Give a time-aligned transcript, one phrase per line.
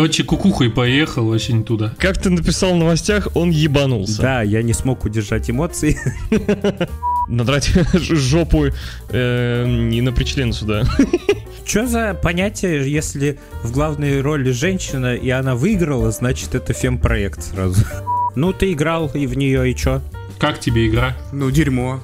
[0.00, 1.92] Короче, кукухой поехал очень туда.
[1.98, 4.22] Как ты написал в новостях, он ебанулся.
[4.22, 5.98] Да, я не смог удержать эмоции.
[7.28, 8.68] Надрать жопу
[9.10, 10.84] э, не на причлен сюда.
[11.66, 17.84] Что за понятие, если в главной роли женщина, и она выиграла, значит это фемпроект сразу.
[18.34, 20.00] Ну, ты играл и в нее, и чё?
[20.38, 21.14] Как тебе игра?
[21.30, 22.00] Ну, дерьмо.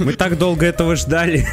[0.00, 1.46] Мы так долго этого ждали.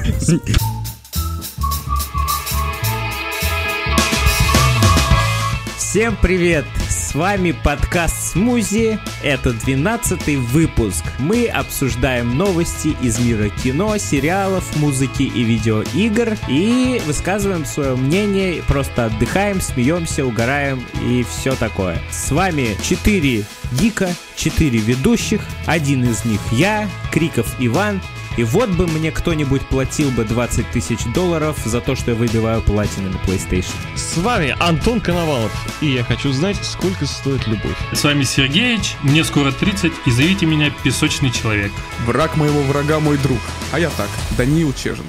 [5.89, 6.65] Всем привет!
[6.87, 8.99] С вами подкаст Смузи.
[9.23, 11.03] Это 12 выпуск.
[11.17, 16.37] Мы обсуждаем новости из мира кино, сериалов, музыки и видеоигр.
[16.47, 21.97] И высказываем свое мнение, просто отдыхаем, смеемся, угораем и все такое.
[22.11, 25.41] С вами 4 гика, 4 ведущих.
[25.65, 27.99] Один из них я, Криков Иван,
[28.39, 32.61] и вот бы мне кто-нибудь платил бы 20 тысяч долларов за то, что я выбиваю
[32.61, 33.75] платины на PlayStation.
[33.97, 37.75] С вами Антон Коновалов, и я хочу знать, сколько стоит любовь.
[37.91, 41.73] С вами Сергеич, мне скоро 30, и зовите меня Песочный Человек.
[42.05, 43.39] Враг моего врага мой друг.
[43.73, 45.03] А я так, Даниил Чежин.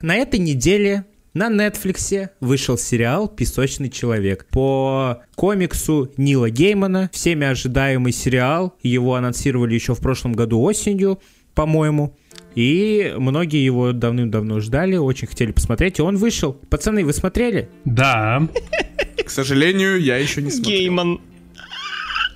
[0.00, 1.04] На этой неделе
[1.38, 4.46] на Netflix вышел сериал «Песочный человек».
[4.50, 8.74] По комиксу Нила Геймана, всеми ожидаемый сериал.
[8.82, 11.20] Его анонсировали еще в прошлом году осенью,
[11.54, 12.16] по-моему.
[12.56, 16.54] И многие его давным-давно ждали, очень хотели посмотреть, и он вышел.
[16.54, 17.68] Пацаны, вы смотрели?
[17.84, 18.48] Да,
[19.24, 20.76] К сожалению, я еще не смотрел.
[20.76, 21.20] Гейман.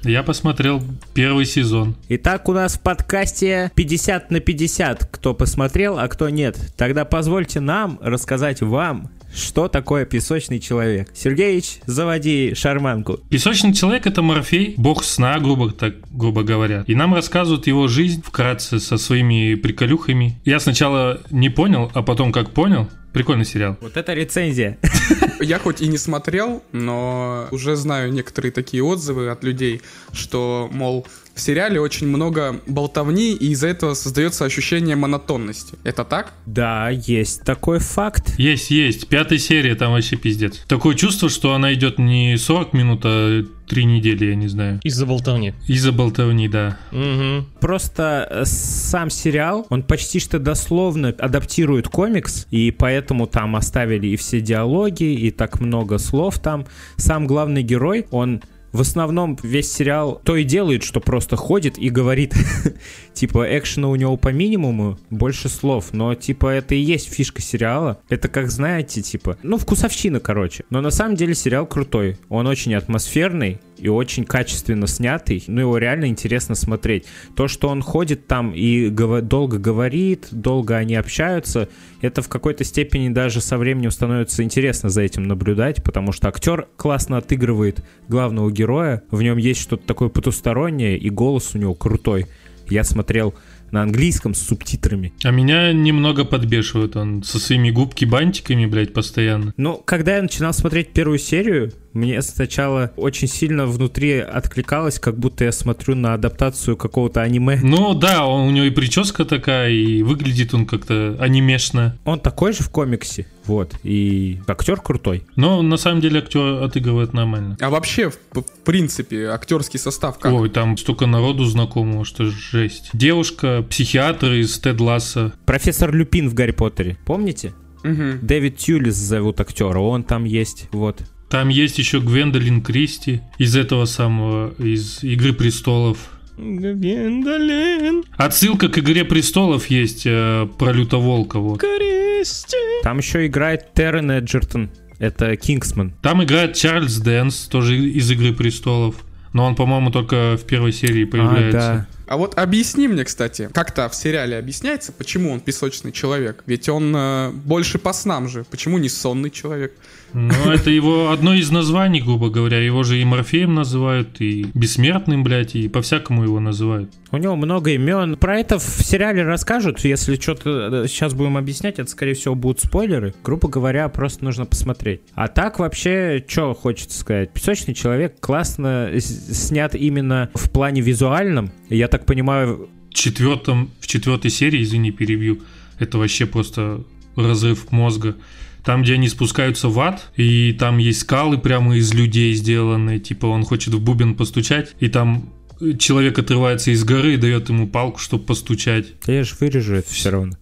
[0.05, 0.83] Я посмотрел
[1.15, 1.95] первый сезон.
[2.09, 6.59] Итак, у нас в подкасте 50 на 50, кто посмотрел, а кто нет.
[6.77, 11.11] Тогда позвольте нам рассказать вам, что такое песочный человек.
[11.15, 13.19] Сергеич, заводи шарманку.
[13.31, 16.85] Песочный человек это Морфей, бог сна, грубо так грубо говоря.
[16.87, 20.41] И нам рассказывают его жизнь вкратце со своими приколюхами.
[20.45, 22.89] Я сначала не понял, а потом как понял.
[23.13, 23.77] Прикольный сериал.
[23.83, 24.79] Вот это рецензия.
[25.41, 31.07] Я хоть и не смотрел, но уже знаю некоторые такие отзывы от людей, что, мол,
[31.35, 35.77] в сериале очень много болтовни, и из-за этого создается ощущение монотонности.
[35.85, 36.35] Это так?
[36.47, 38.35] Да, есть такой факт.
[38.39, 39.09] Есть, есть.
[39.09, 40.65] Пятая серия, там вообще пиздец.
[40.69, 44.81] Такое чувство, что она идет не 40 минут, а 3 недели, я не знаю.
[44.83, 45.55] Из-за болтовни.
[45.67, 46.79] Из-за болтовни, да.
[46.93, 47.47] Угу.
[47.61, 54.17] Просто э, сам сериал, он почти что дословно адаптирует комикс, и поэтому там оставили и
[54.17, 56.67] все диалоги, и так много слов там.
[56.97, 58.43] Сам главный герой, он
[58.73, 62.35] в основном весь сериал то и делает, что просто ходит и говорит.
[63.13, 65.93] типа, экшена у него по минимуму, больше слов.
[65.93, 68.01] Но, типа, это и есть фишка сериала.
[68.09, 70.65] Это как, знаете, типа, ну, вкусовщина, короче.
[70.71, 72.17] Но на самом деле сериал крутой.
[72.29, 75.43] Он очень атмосферный и очень качественно снятый.
[75.49, 77.05] Ну, его реально интересно смотреть.
[77.35, 81.69] То, что он ходит там и гова- долго говорит, долго они общаются,
[82.01, 86.69] это в какой-то степени даже со временем становится интересно за этим наблюдать, потому что актер
[86.77, 92.27] классно отыгрывает главного героя, в нем есть что-то такое потустороннее, и голос у него крутой.
[92.69, 93.35] Я смотрел
[93.73, 95.13] на английском с субтитрами.
[95.25, 99.53] А меня немного подбешивает он со своими губки-бантиками, блядь, постоянно.
[99.57, 105.45] Но когда я начинал смотреть первую серию, мне сначала очень сильно внутри откликалось, как будто
[105.45, 107.61] я смотрю на адаптацию какого-то аниме.
[107.63, 111.99] Ну да, он, у него и прическа такая, и выглядит он как-то анимешно.
[112.05, 115.25] Он такой же в комиксе, вот, и актер крутой.
[115.37, 117.57] Но на самом деле актер отыгрывает нормально.
[117.61, 120.33] А вообще, в, в принципе, актерский состав как?
[120.33, 122.91] Ой, там столько народу знакомого, что жесть.
[122.93, 125.33] Девушка, психиатр из Тед Ласса.
[125.45, 127.53] Профессор Люпин в Гарри Поттере, помните?
[127.83, 128.21] Мгм.
[128.23, 131.03] Дэвид Тюлис зовут актера, он там есть, вот.
[131.33, 135.97] Там есть еще Гвендолин Кристи из этого самого, из Игры престолов.
[136.37, 141.59] Гвендолин, Отсылка к Игре престолов есть э, про Лютоволка, вот.
[141.59, 142.59] Кристи.
[142.83, 145.95] Там еще играет Тэрон Эджертон, это Kingsman.
[146.03, 148.97] Там играет Чарльз Дэнс, тоже из Игры престолов.
[149.33, 151.59] Но он, по-моему, только в первой серии А, появляется.
[151.59, 151.87] да.
[152.13, 156.45] А вот объясни мне, кстати, как-то в сериале объясняется, почему он песочный человек?
[156.45, 158.45] Ведь он э, больше по снам же.
[158.51, 159.73] Почему не сонный человек?
[160.13, 162.59] Ну, это его одно из названий, грубо говоря.
[162.59, 166.93] Его же и Морфеем называют, и Бессмертным, блядь, и по-всякому его называют.
[167.11, 168.17] У него много имен.
[168.17, 169.81] Про это в сериале расскажут.
[169.81, 173.15] Если что-то сейчас будем объяснять, это, скорее всего, будут спойлеры.
[173.25, 175.01] Грубо говоря, просто нужно посмотреть.
[175.15, 177.33] А так вообще, что хочется сказать?
[177.33, 181.53] Песочный человек классно снят именно в плане визуальном.
[181.69, 185.41] Я так понимаю, В четвертом, в четвертой серии, извини, перебью,
[185.79, 186.85] это вообще просто
[187.17, 188.17] разрыв мозга.
[188.65, 193.27] Там, где они спускаются в ад, и там есть скалы прямо из людей сделанные, типа
[193.27, 195.33] он хочет в бубен постучать, и там
[195.79, 198.95] человек отрывается из горы и дает ему палку, чтобы постучать.
[199.07, 200.37] да я же вырежу это все равно.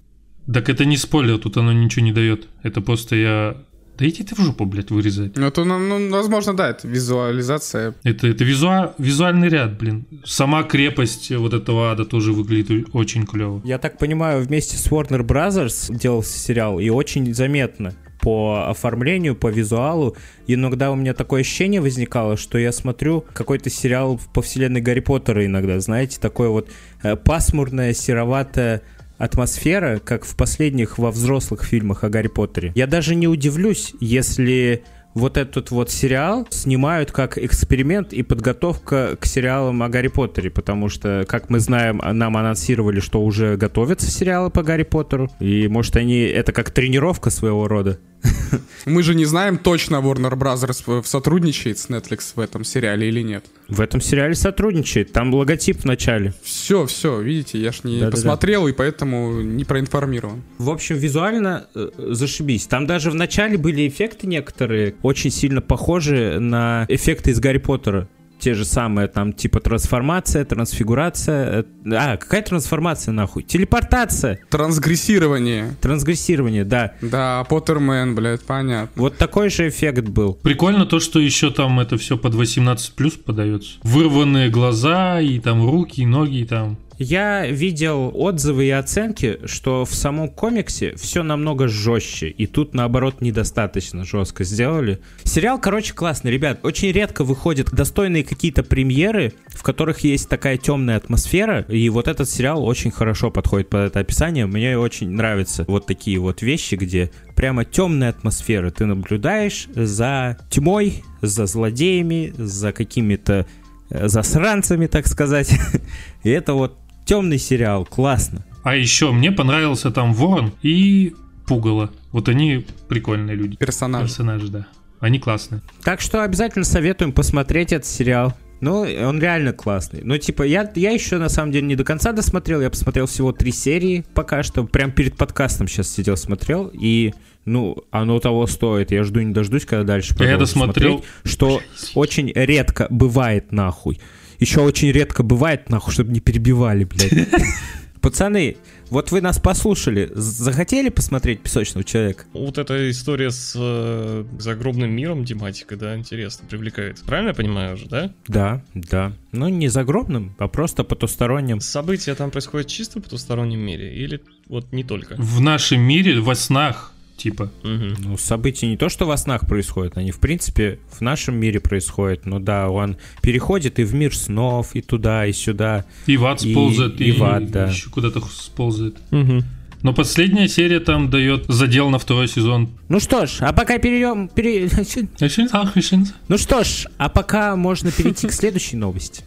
[0.53, 2.49] Так это не спойлер, тут оно ничего не дает.
[2.62, 3.57] Это просто я...
[4.00, 5.37] Да иди ты в жопу, блядь, вырезать.
[5.37, 7.94] Ну, то, ну, ну, возможно, да, это визуализация.
[8.02, 8.94] Это, это визуа...
[8.97, 10.06] визуальный ряд, блин.
[10.25, 13.61] Сама крепость вот этого ада тоже выглядит очень клево.
[13.62, 17.93] Я так понимаю, вместе с Warner Brothers делался сериал, и очень заметно
[18.23, 20.17] по оформлению, по визуалу.
[20.47, 25.44] Иногда у меня такое ощущение возникало, что я смотрю какой-то сериал по вселенной Гарри Поттера
[25.44, 26.70] иногда, знаете, такое вот
[27.02, 28.81] э, пасмурное, сероватое
[29.20, 32.72] атмосфера, как в последних во взрослых фильмах о Гарри Поттере.
[32.75, 34.82] Я даже не удивлюсь, если
[35.14, 40.88] вот этот вот сериал снимают как эксперимент и подготовка к сериалам о Гарри Поттере, потому
[40.88, 45.96] что, как мы знаем, нам анонсировали, что уже готовятся сериалы по Гарри Поттеру, и может
[45.96, 47.99] они это как тренировка своего рода.
[48.87, 53.44] Мы же не знаем точно, Warner Brothers сотрудничает с Netflix в этом сериале или нет.
[53.69, 56.34] В этом сериале сотрудничает, там логотип в начале.
[56.43, 58.17] Все, все, видите, я ж не Да-да-да.
[58.17, 60.43] посмотрел и поэтому не проинформирован.
[60.58, 62.67] В общем, визуально э, зашибись.
[62.67, 68.08] Там даже в начале были эффекты некоторые, очень сильно похожи на эффекты из Гарри Поттера.
[68.40, 71.64] Те же самые, там, типа трансформация, трансфигурация.
[71.84, 73.42] э, А, какая трансформация, нахуй?
[73.42, 74.38] Телепортация!
[74.48, 75.75] Трансгрессирование.
[75.81, 76.94] Трансгрессирование, да.
[77.02, 78.90] Да, Поттермен, блядь, понятно.
[78.96, 80.34] Вот такой же эффект был.
[80.34, 83.72] Прикольно то, что еще там это все под 18 плюс подается.
[83.82, 86.78] Вырванные глаза, и там руки, и ноги, и там.
[87.02, 93.23] Я видел отзывы и оценки, что в самом комиксе все намного жестче, и тут, наоборот,
[93.23, 95.00] недостаточно жестко сделали.
[95.25, 96.61] Сериал, короче, классный, ребят.
[96.62, 102.29] Очень редко выходят достойные какие-то премьеры, в которых есть такая темная атмосфера, и вот этот
[102.29, 104.44] сериал очень хорошо подходит под это описание.
[104.44, 108.70] Мне очень нравятся вот такие вот вещи, где прямо темная атмосфера.
[108.70, 113.47] Ты наблюдаешь за тьмой, за злодеями, за какими-то
[113.88, 115.50] э, засранцами, так сказать.
[116.25, 116.76] И это вот
[117.11, 118.47] темный сериал, классно.
[118.62, 121.12] А еще мне понравился там Ворон и
[121.45, 121.91] Пугало.
[122.12, 123.57] Вот они прикольные люди.
[123.57, 124.03] Персонаж.
[124.03, 124.69] Персонажи, да.
[125.01, 125.61] Они классные.
[125.83, 128.33] Так что обязательно советуем посмотреть этот сериал.
[128.61, 130.03] Ну, он реально классный.
[130.05, 132.61] Ну, типа, я, я еще на самом деле не до конца досмотрел.
[132.61, 134.62] Я посмотрел всего три серии пока что.
[134.62, 136.71] Прям перед подкастом сейчас сидел, смотрел.
[136.73, 137.12] И,
[137.45, 138.93] ну, оно того стоит.
[138.93, 140.99] Я жду не дождусь, когда дальше Я досмотрел.
[140.99, 141.61] смотреть, Что
[141.97, 143.99] очень редко бывает, нахуй.
[144.40, 147.28] Еще очень редко бывает, нахуй, чтобы не перебивали, блядь.
[148.00, 148.56] Пацаны,
[148.88, 150.10] вот вы нас послушали.
[150.14, 152.25] Захотели посмотреть «Песочного человека»?
[152.32, 157.00] Вот эта история с э, загробным миром, тематика, да, интересно, привлекает.
[157.02, 158.12] Правильно я понимаю уже, да?
[158.26, 159.12] Да, да.
[159.32, 161.60] Ну, не загробным, а просто потусторонним.
[161.60, 165.16] События там происходят чисто в потустороннем мире или вот не только?
[165.19, 167.50] В нашем мире, во снах, типа.
[167.62, 172.26] Ну, события не то, что во снах происходят, они, в принципе, в нашем мире происходят.
[172.26, 175.84] Ну да, он переходит и в мир снов, и туда, и сюда.
[176.06, 177.67] И в ад И- сползает, и в ад, да.
[177.69, 178.96] еще куда-то сползает.
[179.11, 179.44] Мгм.
[179.82, 182.69] Но последняя серия там дает задел на второй сезон.
[182.88, 184.28] Ну что ж, а пока перейдем...
[184.28, 184.69] пере-
[186.28, 189.25] Ну что ж, а пока можно перейти к следующей новости.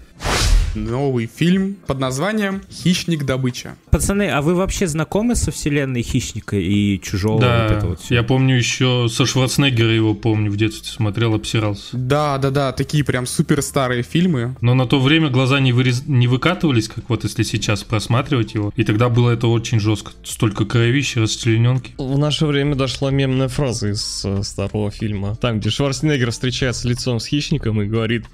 [0.75, 3.75] Новый фильм под названием «Хищник добыча».
[3.92, 7.40] Пацаны, а вы вообще знакомы со вселенной Хищника и Чужого?
[7.40, 11.96] Да, вот это вот я помню еще со Шварценеггера его помню, в детстве смотрел, обсирался.
[11.96, 14.56] Да, да, да, такие прям супер старые фильмы.
[14.62, 18.74] Но на то время глаза не, вырез- не выкатывались, как вот если сейчас просматривать его.
[18.75, 20.14] И тогда было это очень жестко.
[20.24, 21.94] Столько кровища, расчлененки.
[21.98, 25.36] В наше время дошла мемная фраза из э, старого фильма.
[25.36, 28.25] Там, где Шварценеггер встречается лицом с хищником и говорит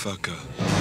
[0.00, 0.79] motherfucker.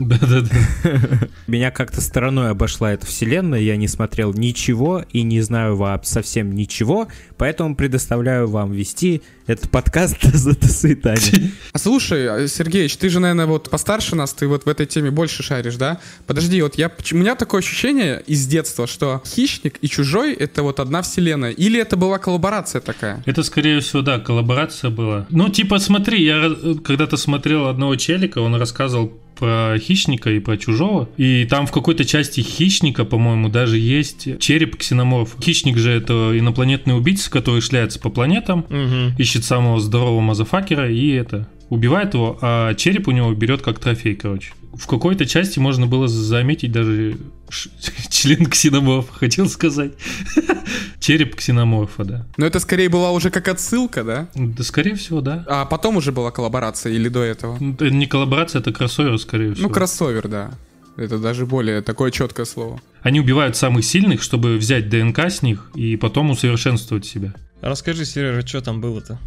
[0.10, 1.28] Да-да-да.
[1.46, 6.52] Меня как-то стороной обошла эта вселенная, я не смотрел ничего и не знаю вообще совсем
[6.52, 10.54] ничего, поэтому предоставляю вам вести этот подкаст за
[10.96, 11.50] Таня.
[11.72, 15.10] А слушай, а, Сергеич, ты же, наверное, вот постарше нас, ты вот в этой теме
[15.10, 16.00] больше шаришь, да?
[16.26, 20.80] Подожди, вот я, у меня такое ощущение из детства, что «Хищник» и «Чужой»— это вот
[20.80, 21.50] одна вселенная.
[21.50, 23.22] Или это была коллаборация такая?
[23.26, 25.26] Это, скорее всего, да, коллаборация была.
[25.30, 30.56] Ну, типа, смотри, я э, когда-то смотрел одного челика, он рассказывал про хищника и про
[30.56, 31.08] чужого.
[31.16, 35.40] И там в какой-то части хищника, по-моему, даже есть череп ксеноморфа.
[35.42, 39.14] Хищник же это инопланетный убийца, который шляется по планетам, «Мгм».
[39.18, 44.14] ищет самого здорового мазафакера и это убивает его, а череп у него берет как трофей,
[44.14, 44.52] короче.
[44.72, 47.16] В какой-то части можно было заметить даже
[48.10, 49.92] член ксеноморфа, хотел сказать.
[51.00, 52.26] Череп ксеноморфа, да.
[52.36, 54.28] Но это скорее была уже как отсылка, да?
[54.34, 55.44] Да, скорее всего, да.
[55.48, 57.56] А потом уже была коллаборация или до этого?
[57.60, 59.68] Ну, Это не коллаборация, это кроссовер, скорее всего.
[59.68, 60.52] Ну, кроссовер, да.
[60.96, 62.80] Это даже более такое четкое слово.
[63.02, 67.32] Они убивают самых сильных, чтобы взять ДНК с них и потом усовершенствовать себя.
[67.62, 69.18] Расскажи, Сережа, что там было-то?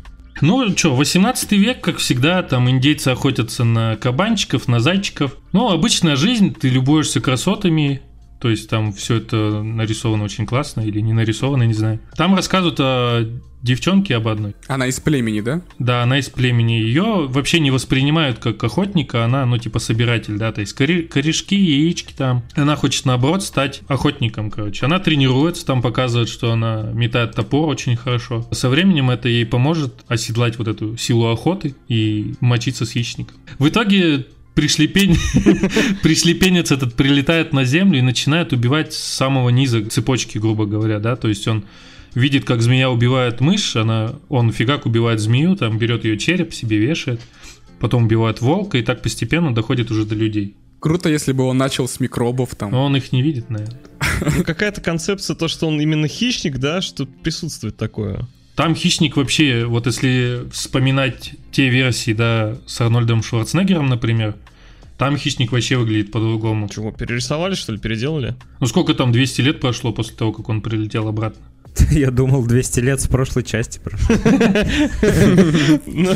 [0.41, 5.37] Ну что, 18 век, как всегда, там индейцы охотятся на кабанчиков, на зайчиков.
[5.51, 8.01] Ну, обычная жизнь, ты любуешься красотами,
[8.43, 12.01] то есть там все это нарисовано очень классно или не нарисовано, не знаю.
[12.17, 13.23] Там рассказывают о
[13.61, 14.53] девчонке об одной.
[14.67, 15.61] Она из племени, да?
[15.79, 16.73] Да, она из племени.
[16.73, 22.11] Ее вообще не воспринимают как охотника, она, ну, типа, собиратель, да, то есть корешки, яички
[22.11, 22.43] там.
[22.53, 24.85] Она хочет, наоборот, стать охотником, короче.
[24.85, 28.45] Она тренируется, там показывает, что она метает топор очень хорошо.
[28.51, 33.37] Со временем это ей поможет оседлать вот эту силу охоты и мочиться с хищником.
[33.57, 35.17] В итоге пришлепень...
[36.03, 41.15] пришлепенец этот прилетает на землю и начинает убивать с самого низа цепочки, грубо говоря, да,
[41.15, 41.65] то есть он
[42.15, 46.77] видит, как змея убивает мышь, она, он фигак убивает змею, там берет ее череп, себе
[46.77, 47.21] вешает,
[47.79, 50.55] потом убивает волка, и так постепенно доходит уже до людей.
[50.79, 52.71] Круто, если бы он начал с микробов там.
[52.71, 53.79] Но он их не видит, наверное.
[54.37, 58.27] Ну, какая-то концепция, то, что он именно хищник, да, что присутствует такое.
[58.55, 64.35] Там хищник вообще, вот если вспоминать те версии, да, с Арнольдом Шварценеггером, например,
[64.97, 66.67] там хищник вообще выглядит по-другому.
[66.67, 68.35] Чего, перерисовали, что ли, переделали?
[68.59, 71.41] Ну сколько там, 200 лет прошло после того, как он прилетел обратно?
[71.91, 74.15] Я думал, 200 лет с прошлой части прошло.
[75.85, 76.11] Ну,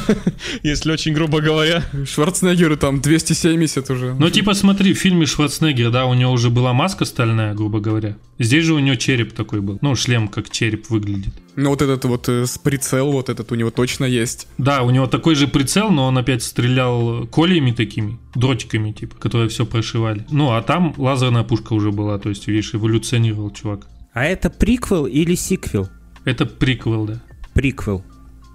[0.64, 1.84] Если очень грубо говоря.
[2.06, 4.14] Шварценеггеру там 270 уже.
[4.14, 8.18] Ну типа смотри, в фильме Шварценеггер, да, у него уже была маска стальная, грубо говоря.
[8.40, 9.80] Здесь же у него череп такой был.
[9.82, 11.34] Ну, шлем как череп выглядит.
[11.56, 14.48] Ну вот этот вот э, с прицел, вот этот у него точно есть.
[14.60, 19.50] Да, у него такой же прицел, но он опять стрелял колиями такими, дротиками, типа, которые
[19.50, 20.24] все прошивали.
[20.30, 23.88] Ну, а там лазерная пушка уже была, то есть, видишь, эволюционировал чувак.
[24.18, 25.90] А это приквел или сиквел?
[26.26, 27.20] Это приквел, да.
[27.54, 28.04] Приквел.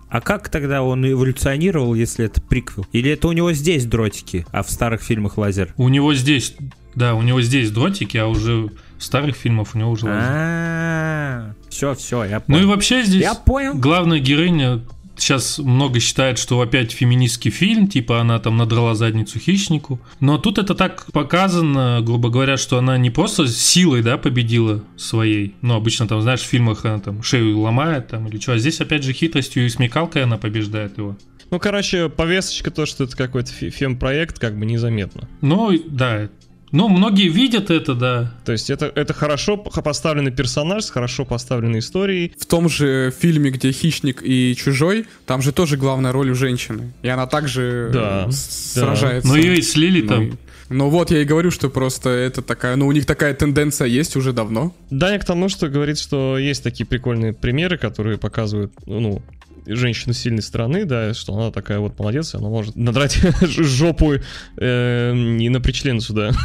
[0.08, 2.84] А как тогда он эволюционировал, если это приквел?
[2.90, 5.72] Или это у него здесь дротики, а в старых фильмах лазер?
[5.76, 6.56] У него здесь,
[6.96, 10.20] да, у него здесь дротики, а уже в старых фильмах у него уже лазер.
[10.28, 12.68] А, все, все, я Ну и понял.
[12.70, 13.74] вообще здесь Я понял.
[13.74, 14.80] главная героиня
[15.22, 20.00] сейчас много считает, что опять феминистский фильм, типа она там надрала задницу хищнику.
[20.20, 25.54] Но тут это так показано, грубо говоря, что она не просто силой, да, победила своей.
[25.62, 28.54] Ну, обычно там, знаешь, в фильмах она там шею ломает там или что.
[28.54, 31.16] А здесь опять же хитростью и смекалкой она побеждает его.
[31.50, 35.28] Ну, короче, повесточка то, что это какой-то фем-проект, как бы незаметно.
[35.42, 36.30] Ну, да.
[36.72, 38.32] Ну, многие видят это, да.
[38.44, 42.32] То есть это, это хорошо поставленный персонаж с хорошо поставленной историей.
[42.38, 46.92] В том же фильме, где Хищник и Чужой, там же тоже главная роль у женщины.
[47.02, 48.80] И она также Да, э, с- да.
[48.86, 49.28] сражается.
[49.28, 50.38] Но ее и слили Ну, там.
[50.70, 54.16] Ну вот я и говорю, что просто это такая, ну у них такая тенденция есть
[54.16, 54.74] уже давно.
[54.88, 59.20] Даня к тому, что говорит, что есть такие прикольные примеры, которые показывают, ну,
[59.66, 64.14] женщину сильной стороны, да, что она такая вот молодец, она может надрать жопу
[64.56, 66.32] э, и напрячь член сюда.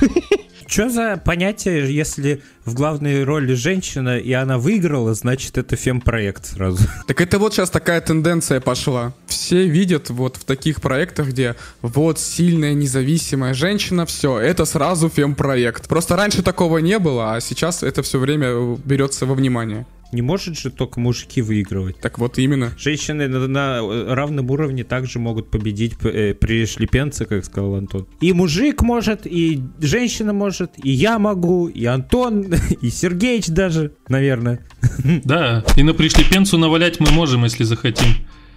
[0.68, 6.84] Что за понятие, если в главной роли женщина, и она выиграла, значит, это фемпроект сразу.
[7.08, 9.14] Так это вот сейчас такая тенденция пошла.
[9.28, 15.88] Все видят вот в таких проектах, где вот сильная независимая женщина, все, это сразу фемпроект.
[15.88, 19.86] Просто раньше такого не было, а сейчас это все время берется во внимание.
[20.14, 22.00] Не может же только мужики выигрывать.
[22.00, 22.72] Так вот именно.
[22.78, 28.08] Женщины на, на равном уровне также могут победить э, при шлепенце, как сказал Антон.
[28.22, 32.46] И мужик может, и женщина может, и я могу, и Антон,
[32.82, 34.60] и Сергеич даже, наверное.
[35.26, 35.64] Да.
[35.76, 38.08] И на пришлепенцу навалять мы можем, если захотим.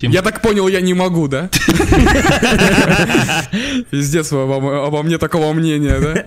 [0.00, 1.50] Тем- Я так понял, я не могу, да?
[3.90, 6.24] Пиздец, обо мне такого мнения, да?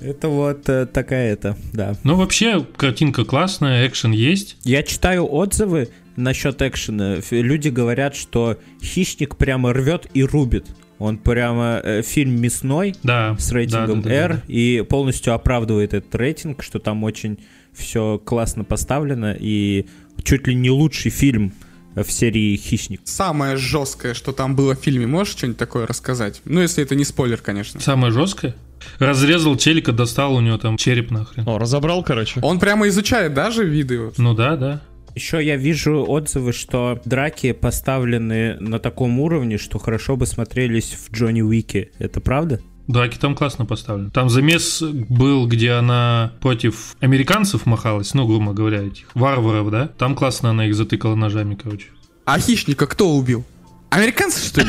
[0.00, 1.94] Это вот э, такая это, да.
[2.04, 4.56] Ну, вообще, картинка классная, экшен есть.
[4.64, 7.18] Я читаю отзывы насчет экшена.
[7.30, 10.66] Люди говорят, что хищник прямо рвет и рубит.
[10.98, 13.34] Он прямо э, фильм мясной Да.
[13.38, 14.42] с рейтингом да, да, да, R да.
[14.48, 17.38] и полностью оправдывает этот рейтинг, что там очень
[17.72, 19.86] все классно поставлено и
[20.22, 21.54] чуть ли не лучший фильм
[21.94, 23.00] э, в серии Хищник.
[23.04, 26.42] Самое жесткое, что там было в фильме, можешь что-нибудь такое рассказать?
[26.44, 27.80] Ну, если это не спойлер, конечно.
[27.80, 28.54] Самое жесткое.
[28.98, 31.48] Разрезал челика, достал у него там череп нахрен.
[31.48, 32.40] О, разобрал, короче.
[32.42, 34.12] Он прямо изучает даже виды.
[34.16, 34.80] Ну да, да.
[35.14, 41.12] Еще я вижу отзывы, что драки поставлены на таком уровне, что хорошо бы смотрелись в
[41.12, 41.90] Джонни Уике.
[41.98, 42.60] Это правда?
[42.86, 44.10] Драки там классно поставлены.
[44.10, 49.88] Там замес был, где она против американцев махалась, ну, грубо говоря, этих варваров, да?
[49.88, 51.86] Там классно она их затыкала ножами, короче.
[52.24, 53.44] А хищника кто убил?
[53.90, 54.68] Американцы, что ли?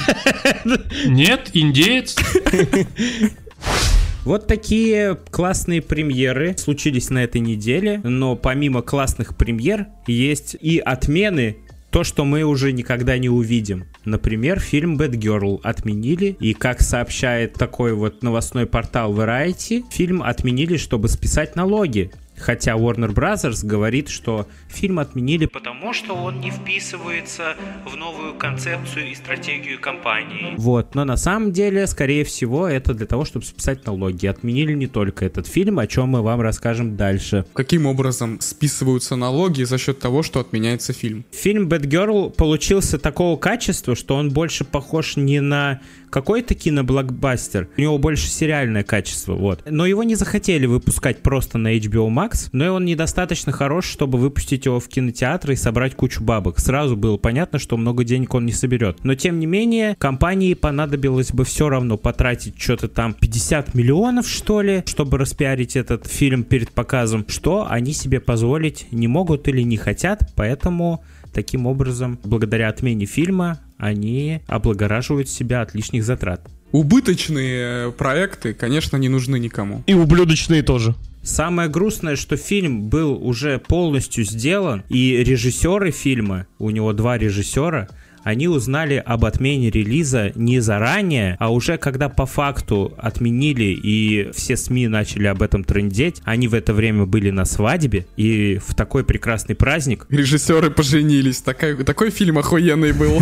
[1.06, 2.16] Нет, индеец.
[4.24, 11.58] Вот такие классные премьеры случились на этой неделе, но помимо классных премьер есть и отмены,
[11.90, 13.86] то, что мы уже никогда не увидим.
[14.06, 20.78] Например, фильм Bad Girl отменили, и как сообщает такой вот новостной портал Variety, фильм отменили,
[20.78, 22.12] чтобы списать налоги.
[22.42, 27.56] Хотя Warner Brothers говорит, что фильм отменили потому, что он не вписывается
[27.86, 30.56] в новую концепцию и стратегию компании.
[30.58, 34.28] Вот, но на самом деле, скорее всего, это для того, чтобы списать налоги.
[34.28, 37.46] Отменили не только этот фильм, о чем мы вам расскажем дальше.
[37.54, 41.26] Каким образом списываются налоги за счет того, что отменяется фильм?
[41.32, 45.82] Фильм Bad Girl получился такого качества, что он больше похож не на
[46.12, 49.64] какой-то киноблокбастер, у него больше сериальное качество, вот.
[49.66, 54.18] Но его не захотели выпускать просто на HBO Max, но и он недостаточно хорош, чтобы
[54.18, 56.60] выпустить его в кинотеатр и собрать кучу бабок.
[56.60, 59.04] Сразу было понятно, что много денег он не соберет.
[59.04, 64.62] Но тем не менее, компании понадобилось бы все равно потратить что-то там 50 миллионов, что
[64.62, 69.78] ли, чтобы распиарить этот фильм перед показом, что они себе позволить не могут или не
[69.78, 76.42] хотят, поэтому таким образом, благодаря отмене фильма, они облагораживают себя от лишних затрат.
[76.72, 79.84] Убыточные проекты, конечно, не нужны никому.
[79.88, 80.96] И ублюдочные тоже.
[81.24, 87.90] Самое грустное, что фильм был уже полностью сделан, и режиссеры фильма, у него два режиссера,
[88.24, 94.58] они узнали об отмене релиза не заранее, а уже когда по факту отменили и все
[94.58, 99.04] СМИ начали об этом трендеть, они в это время были на свадьбе, и в такой
[99.04, 100.06] прекрасный праздник...
[100.10, 103.22] Режиссеры поженились, такой, такой фильм охуенный был.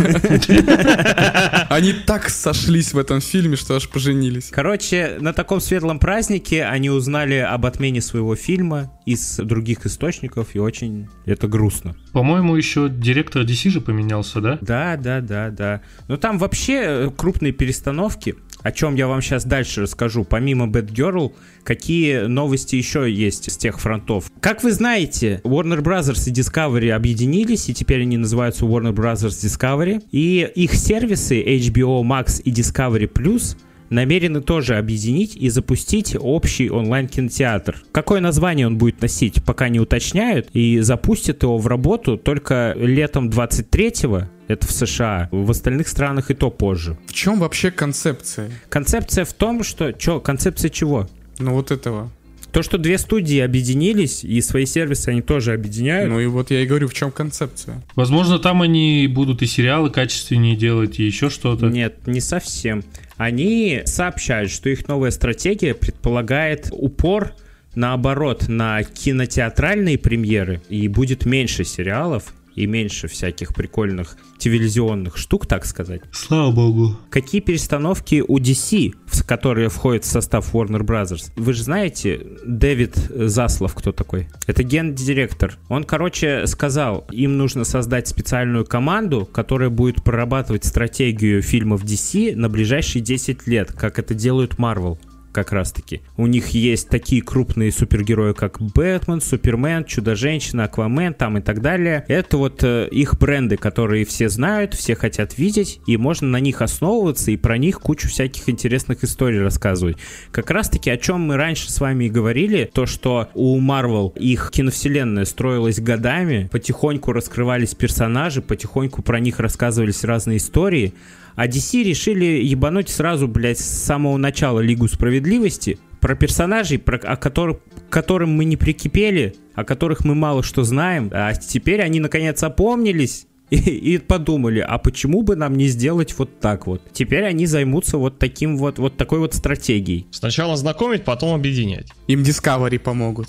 [1.70, 4.48] Они так сошлись в этом фильме, что аж поженились.
[4.50, 10.58] Короче, на таком светлом празднике они узнали об отмене своего фильма из других источников, и
[10.58, 11.96] очень это грустно.
[12.12, 14.58] По-моему, еще директор DC же поменялся, да?
[14.60, 15.80] Да, да, да, да.
[16.08, 20.24] Но там вообще э, крупные перестановки, о чем я вам сейчас дальше расскажу.
[20.24, 21.32] Помимо Bad Girl,
[21.64, 24.30] какие новости еще есть с тех фронтов?
[24.40, 30.02] Как вы знаете, Warner Brothers и Discovery объединились, и теперь они называются Warner Brothers Discovery.
[30.10, 33.56] И их сервисы HBO Max и Discovery Plus
[33.90, 37.82] намерены тоже объединить и запустить общий онлайн-кинотеатр.
[37.92, 43.28] Какое название он будет носить, пока не уточняют, и запустят его в работу только летом
[43.28, 46.96] 23-го, это в США, в остальных странах и то позже.
[47.06, 48.50] В чем вообще концепция?
[48.68, 49.92] Концепция в том, что...
[49.92, 51.08] Чё, концепция чего?
[51.38, 52.10] Ну вот этого.
[52.52, 56.10] То, что две студии объединились, и свои сервисы они тоже объединяют.
[56.10, 57.82] Ну и вот я и говорю, в чем концепция.
[57.94, 61.66] Возможно, там они будут и сериалы качественнее делать, и еще что-то.
[61.66, 62.82] Нет, не совсем.
[63.16, 67.34] Они сообщают, что их новая стратегия предполагает упор
[67.74, 75.64] наоборот на кинотеатральные премьеры и будет меньше сериалов и меньше всяких прикольных телевизионных штук, так
[75.64, 76.02] сказать.
[76.12, 76.96] Слава богу.
[77.10, 81.30] Какие перестановки у DC, в которые входит в состав Warner Brothers?
[81.36, 84.28] Вы же знаете, Дэвид Заслов кто такой?
[84.46, 85.58] Это гендиректор.
[85.68, 92.48] Он, короче, сказал, им нужно создать специальную команду, которая будет прорабатывать стратегию фильмов DC на
[92.48, 94.98] ближайшие 10 лет, как это делают Marvel
[95.32, 96.02] как раз-таки.
[96.16, 102.04] У них есть такие крупные супергерои, как Бэтмен, Супермен, Чудо-женщина, Аквамен там и так далее.
[102.08, 106.62] Это вот э, их бренды, которые все знают, все хотят видеть, и можно на них
[106.62, 109.96] основываться и про них кучу всяких интересных историй рассказывать.
[110.32, 114.50] Как раз-таки о чем мы раньше с вами и говорили, то, что у Marvel их
[114.52, 120.94] киновселенная строилась годами, потихоньку раскрывались персонажи, потихоньку про них рассказывались разные истории,
[121.36, 127.16] а DC решили ебануть сразу, блядь, с самого начала Лигу Справедливости про персонажей, про, о
[127.16, 131.10] которых, к которым мы не прикипели, о которых мы мало что знаем.
[131.12, 136.40] А теперь они наконец опомнились и, и подумали, а почему бы нам не сделать вот
[136.40, 136.82] так вот?
[136.92, 140.06] Теперь они займутся вот таким вот, вот такой вот стратегией.
[140.10, 141.88] Сначала знакомить, потом объединять.
[142.06, 143.28] Им Discovery помогут.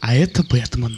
[0.00, 0.96] А это Бэтмен.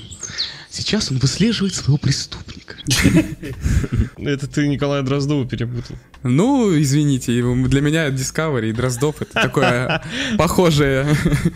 [0.79, 2.77] Сейчас он выслеживает своего преступника.
[4.17, 5.97] Это ты Николая Дроздова перепутал.
[6.23, 10.03] Ну, извините, для меня Discovery и Дроздов это такое
[10.39, 11.05] похожее.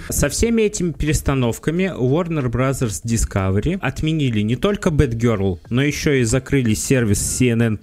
[0.08, 6.24] Со всеми этими перестановками Warner Brothers Discovery отменили не только Bad Girl, но еще и
[6.24, 7.78] закрыли сервис CNN+.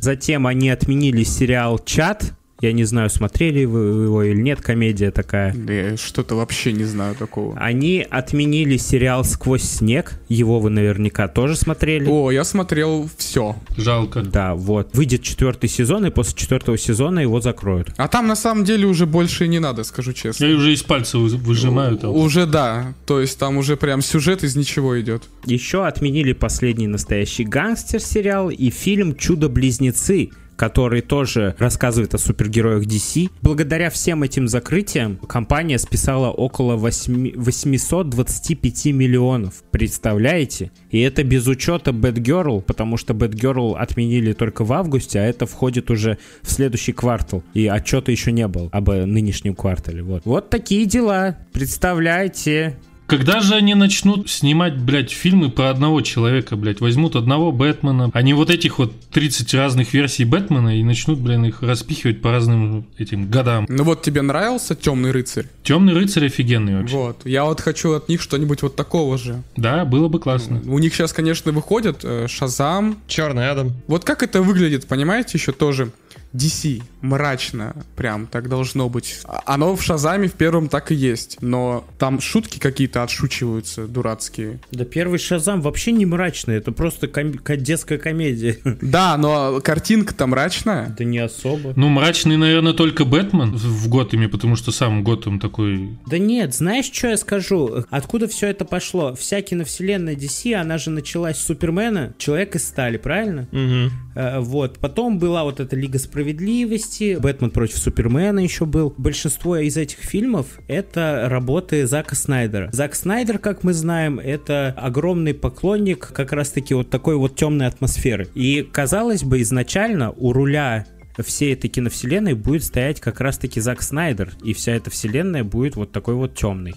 [0.00, 5.54] Затем они отменили сериал «Чат», я не знаю, смотрели вы его или нет, комедия такая.
[5.54, 7.56] Я что-то вообще не знаю такого.
[7.58, 10.14] Они отменили сериал «Сквозь снег».
[10.28, 12.08] Его вы наверняка тоже смотрели.
[12.08, 13.56] О, я смотрел все.
[13.76, 14.22] Жалко.
[14.22, 14.88] Да, вот.
[14.94, 17.88] Выйдет четвертый сезон, и после четвертого сезона его закроют.
[17.96, 20.44] А там на самом деле уже больше и не надо, скажу честно.
[20.46, 22.10] Я уже из пальца вы- выжимаю там.
[22.14, 22.94] Уже да.
[23.06, 25.24] То есть там уже прям сюжет из ничего идет.
[25.44, 33.30] Еще отменили последний настоящий гангстер сериал и фильм «Чудо-близнецы», который тоже рассказывает о супергероях DC.
[33.42, 39.62] Благодаря всем этим закрытиям компания списала около 8 825 миллионов.
[39.70, 40.70] Представляете?
[40.90, 45.90] И это без учета Girl, потому что Girl отменили только в августе, а это входит
[45.90, 47.42] уже в следующий квартал.
[47.54, 50.02] И отчета еще не было об нынешнем квартале.
[50.02, 51.38] Вот, вот такие дела.
[51.52, 52.76] Представляете?
[53.06, 56.80] Когда же они начнут снимать, блядь, фильмы про одного человека, блядь?
[56.80, 61.44] Возьмут одного Бэтмена, а не вот этих вот 30 разных версий Бэтмена и начнут, блин,
[61.44, 63.66] их распихивать по разным этим годам.
[63.68, 65.46] Ну вот тебе нравился Темный рыцарь?
[65.62, 66.96] Темный рыцарь офигенный вообще.
[66.96, 67.26] Вот.
[67.26, 69.42] Я вот хочу от них что-нибудь вот такого же.
[69.56, 70.62] Да, было бы классно.
[70.66, 72.98] У них сейчас, конечно, выходят э, Шазам.
[73.06, 73.72] Черный Адам.
[73.86, 75.90] Вот как это выглядит, понимаете, еще тоже.
[76.34, 79.20] DC мрачно, прям так должно быть.
[79.46, 84.58] Оно в Шазаме в первом так и есть, но там шутки какие-то отшучиваются дурацкие.
[84.72, 88.58] Да первый Шазам вообще не мрачный, это просто ком- ко- детская комедия.
[88.80, 90.94] Да, но картинка-то мрачная.
[90.98, 91.72] Да не особо.
[91.76, 95.90] Ну, мрачный, наверное, только Бэтмен в Готэме, потому что сам Готэм такой...
[96.06, 97.84] Да нет, знаешь, что я скажу?
[97.90, 99.14] Откуда все это пошло?
[99.14, 103.46] Вся киновселенная DC, она же началась с Супермена, Человек из стали, правильно?
[103.52, 103.90] Мгм.
[104.14, 104.78] Э, Вот.
[104.78, 108.94] Потом была вот эта Лига Справедливости, Бэтмен против Супермена еще был.
[108.96, 112.70] Большинство из этих фильмов— это работы Зака Снайдера.
[112.72, 118.28] Зак Снайдер, как мы знаем, это огромный поклонник как раз-таки вот такой вот темной атмосферы.
[118.34, 120.86] И, казалось бы, изначально у руля
[121.22, 125.92] всей этой киновселенной будет стоять как раз-таки Зак Снайдер, и вся эта вселенная будет вот
[125.92, 126.74] такой вот темной.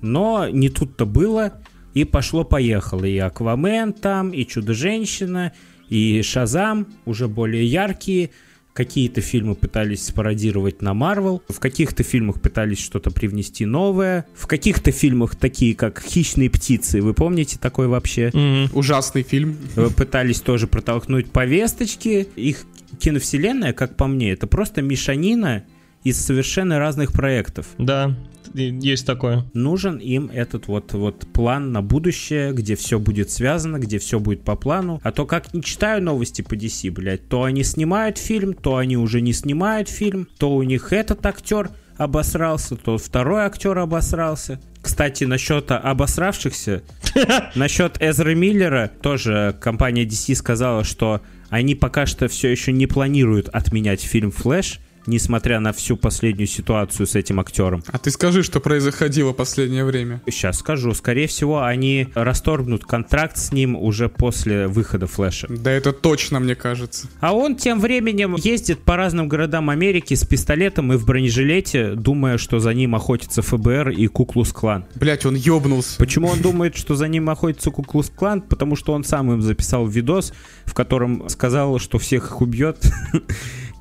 [0.00, 1.54] Но не тут-то было,
[1.94, 3.04] и пошло-поехало.
[3.04, 5.52] И Аквамен там, и Чудо-женщина,
[5.92, 8.30] и Шазам, уже более яркие.
[8.72, 14.92] Какие-то фильмы пытались спародировать на Марвел, в каких-то фильмах пытались что-то привнести новое, в каких-то
[14.92, 18.30] фильмах, такие как «Хищные птицы», вы помните такой вообще?
[18.32, 18.70] Мгм.
[18.72, 19.58] Ужасный фильм.
[19.76, 22.26] Э, пытались тоже протолкнуть повесточки.
[22.36, 22.64] Их
[22.98, 25.64] киновселенная, как по мне, это просто мешанина
[26.02, 27.66] из совершенно разных проектов.
[27.76, 28.16] Да,
[28.54, 29.44] есть такое.
[29.54, 34.42] Нужен им этот вот, вот план на будущее, где все будет связано, где все будет
[34.42, 35.00] по плану.
[35.02, 38.96] А то как не читаю новости по DC, блядь, то они снимают фильм, то они
[38.96, 44.60] уже не снимают фильм, то у них этот актер обосрался, то второй актер обосрался.
[44.80, 46.82] Кстати, насчет обосравшихся,
[47.54, 53.48] насчет Эзра Миллера, тоже компания DC сказала, что они пока что все еще не планируют
[53.48, 57.82] отменять фильм «Флэш», несмотря на всю последнюю ситуацию с этим актером.
[57.86, 60.22] А ты скажи, что происходило последнее время.
[60.26, 60.94] Сейчас скажу.
[60.94, 65.48] Скорее всего, они расторгнут контракт с ним уже после выхода Флэша.
[65.48, 67.08] Да это точно, мне кажется.
[67.20, 72.38] А он тем временем ездит по разным городам Америки с пистолетом и в бронежилете, думая,
[72.38, 74.84] что за ним охотится ФБР и Куклус Клан.
[74.94, 75.98] Блять, он ёбнулся.
[75.98, 78.42] Почему он думает, что за ним охотится Куклус Клан?
[78.42, 80.32] Потому что он сам им записал видос,
[80.64, 82.78] в котором сказал, что всех их убьет.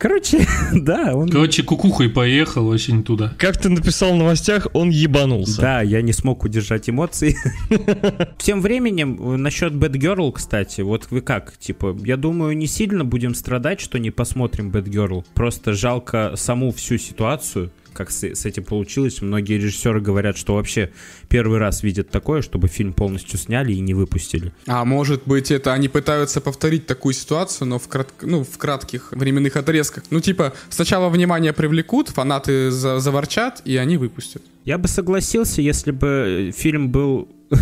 [0.01, 1.29] Короче, да, он...
[1.29, 3.35] Короче, кукухой поехал, вообще не туда.
[3.37, 5.61] Как ты написал в новостях, он ебанулся.
[5.61, 7.37] Да, я не смог удержать эмоции.
[8.39, 11.55] Тем временем, э, насчет Bad Girl, кстати, вот вы как?
[11.55, 15.23] Типа, я думаю, не сильно будем страдать, что не посмотрим Bad Girl.
[15.35, 19.21] Просто жалко саму всю ситуацию, как с, с этим получилось.
[19.21, 20.91] Многие режиссеры говорят, что вообще
[21.29, 24.51] первый раз видят такое, чтобы фильм полностью сняли и не выпустили.
[24.67, 29.11] А может быть, это они пытаются повторить такую ситуацию, но в, крат- ну, в кратких
[29.11, 30.03] временных отрезках.
[30.09, 34.41] Ну, типа, сначала внимание привлекут, фанаты за- заворчат, и они выпустят.
[34.65, 37.27] Я бы согласился, если бы э, фильм был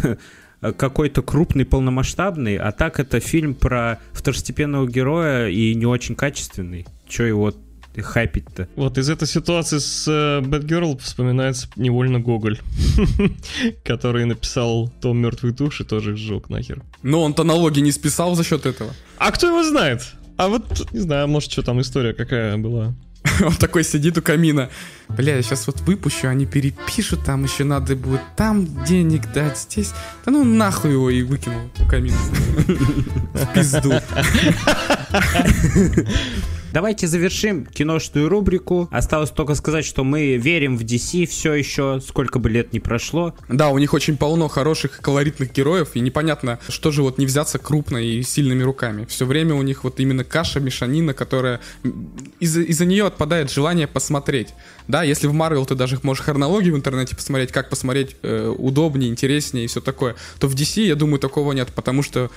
[0.77, 6.85] какой-то крупный, полномасштабный, а так это фильм про второстепенного героя и не очень качественный.
[7.07, 7.53] Че его
[7.97, 8.67] хайпить-то?
[8.75, 12.59] Вот из этой ситуации с э, Бэтгерл вспоминается невольно Гоголь,
[13.83, 16.81] который написал Том мертвых душ и тоже сжег нахер.
[17.03, 18.93] Но он-то налоги не списал за счет этого.
[19.17, 20.03] А кто его знает?
[20.37, 22.95] А вот, не знаю, может, что там история какая была.
[23.45, 24.69] Он такой сидит у камина.
[25.09, 29.91] Бля, я сейчас вот выпущу, они перепишут, там еще надо будет там денег дать, здесь.
[30.25, 32.17] Да ну нахуй его и выкинул у камина.
[33.33, 33.93] В пизду.
[36.71, 38.87] Давайте завершим киношную рубрику.
[38.91, 43.33] Осталось только сказать, что мы верим в DC все еще, сколько бы лет не прошло.
[43.47, 47.25] Да, у них очень полно хороших и колоритных героев, и непонятно, что же вот не
[47.25, 49.05] взяться крупно и сильными руками.
[49.05, 51.59] Все время у них вот именно каша, мешанина, которая...
[52.39, 54.49] Из-за из нее отпадает желание посмотреть.
[54.87, 59.09] Да, если в Марвел ты даже можешь хронологию в интернете посмотреть, как посмотреть э, удобнее,
[59.09, 62.29] интереснее и все такое, то в DC, я думаю, такого нет, потому что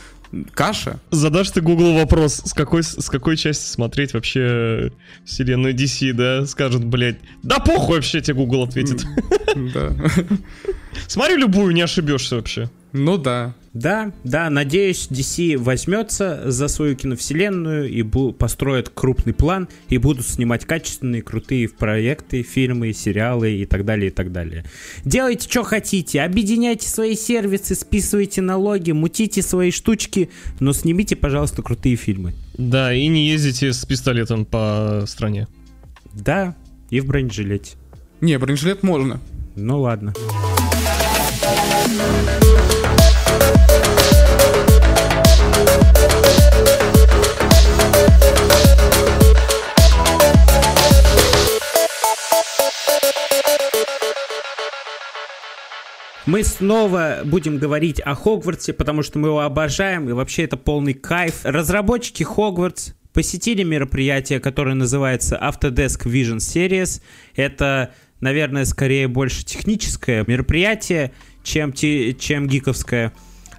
[0.52, 4.92] каша, Задашь ты Google вопрос, с какой, с какой части смотреть вообще
[5.24, 6.46] вселенную DC, да?
[6.46, 9.04] Скажет, блядь, да похуй вообще тебе Google ответит.
[9.74, 9.92] да.
[11.06, 12.70] Смотри любую, не ошибешься вообще.
[12.92, 13.54] Ну да.
[13.74, 20.26] Да, да, надеюсь, DC возьмется за свою киновселенную и бу- построит крупный план и будут
[20.26, 24.64] снимать качественные, крутые проекты, фильмы, сериалы и так далее, и так далее.
[25.06, 30.28] Делайте, что хотите, объединяйте свои сервисы, списывайте налоги, мутите свои штучки,
[30.60, 32.34] но снимите, пожалуйста, крутые фильмы.
[32.58, 35.48] Да, и не ездите с пистолетом по стране.
[36.12, 36.54] Да,
[36.90, 37.76] и в бронежилете.
[38.20, 39.18] Не, бронежилет можно.
[39.56, 40.12] Ну ладно.
[56.24, 60.94] Мы снова будем говорить о Хогвартсе, потому что мы его обожаем, и вообще это полный
[60.94, 61.40] кайф.
[61.42, 67.02] Разработчики Хогвартс посетили мероприятие, которое называется Autodesk Vision Series.
[67.34, 73.12] Это, наверное, скорее больше техническое мероприятие, чем, чем гиковское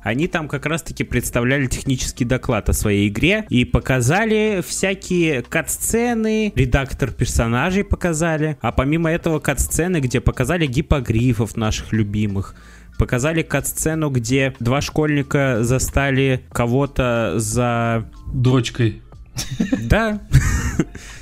[0.04, 7.12] они там как раз-таки представляли технический доклад о своей игре и показали всякие кат-сцены, редактор
[7.12, 12.56] персонажей показали, а помимо этого кат-сцены, где показали гипогрифов наших любимых,
[12.98, 18.10] показали кат-сцену, где два школьника застали кого-то за...
[18.34, 19.02] Дочкой.
[19.82, 20.22] Да.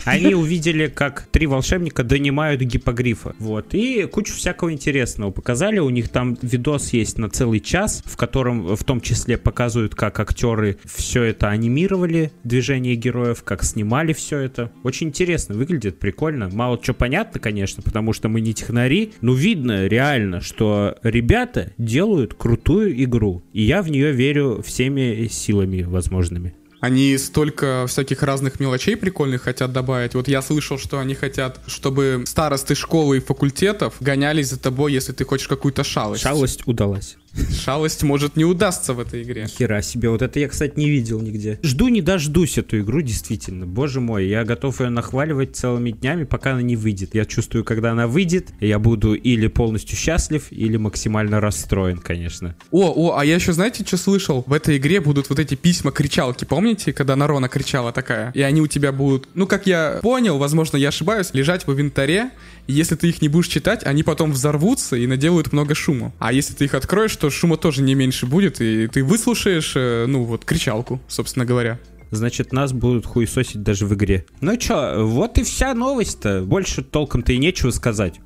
[0.05, 3.35] Они увидели, как три волшебника донимают гипогрифа.
[3.39, 3.73] Вот.
[3.73, 5.79] И кучу всякого интересного показали.
[5.79, 10.19] У них там видос есть на целый час, в котором в том числе показывают, как
[10.19, 14.71] актеры все это анимировали, движение героев, как снимали все это.
[14.83, 16.49] Очень интересно, выглядит прикольно.
[16.51, 22.33] Мало что понятно, конечно, потому что мы не технари, но видно реально, что ребята делают
[22.33, 23.43] крутую игру.
[23.53, 26.55] И я в нее верю всеми силами возможными.
[26.81, 30.15] Они столько всяких разных мелочей прикольных хотят добавить.
[30.15, 35.13] Вот я слышал, что они хотят, чтобы старосты школы и факультетов гонялись за тобой, если
[35.13, 36.23] ты хочешь какую-то шалость.
[36.23, 37.17] Шалость удалась.
[37.63, 39.47] Шалость может не удастся в этой игре.
[39.47, 41.59] Хера себе, вот это я, кстати, не видел нигде.
[41.63, 43.65] Жду не дождусь эту игру, действительно.
[43.65, 47.15] Боже мой, я готов ее нахваливать целыми днями, пока она не выйдет.
[47.15, 52.55] Я чувствую, когда она выйдет, я буду или полностью счастлив, или максимально расстроен, конечно.
[52.71, 54.43] О, о, а я еще, знаете, что слышал?
[54.45, 58.31] В этой игре будут вот эти письма-кричалки, помните, когда Нарона кричала такая?
[58.33, 62.31] И они у тебя будут, ну, как я понял, возможно, я ошибаюсь, лежать в инвентаре,
[62.67, 66.13] и если ты их не будешь читать, они потом взорвутся и наделают много шума.
[66.19, 70.05] А если ты их откроешь, то шума тоже не меньше будет, и ты выслушаешь, э,
[70.07, 71.79] ну, вот, кричалку, собственно говоря.
[72.11, 74.25] Значит, нас будут хуесосить даже в игре.
[74.41, 76.41] Ну чё, вот и вся новость-то.
[76.41, 78.19] Больше толком-то и нечего сказать.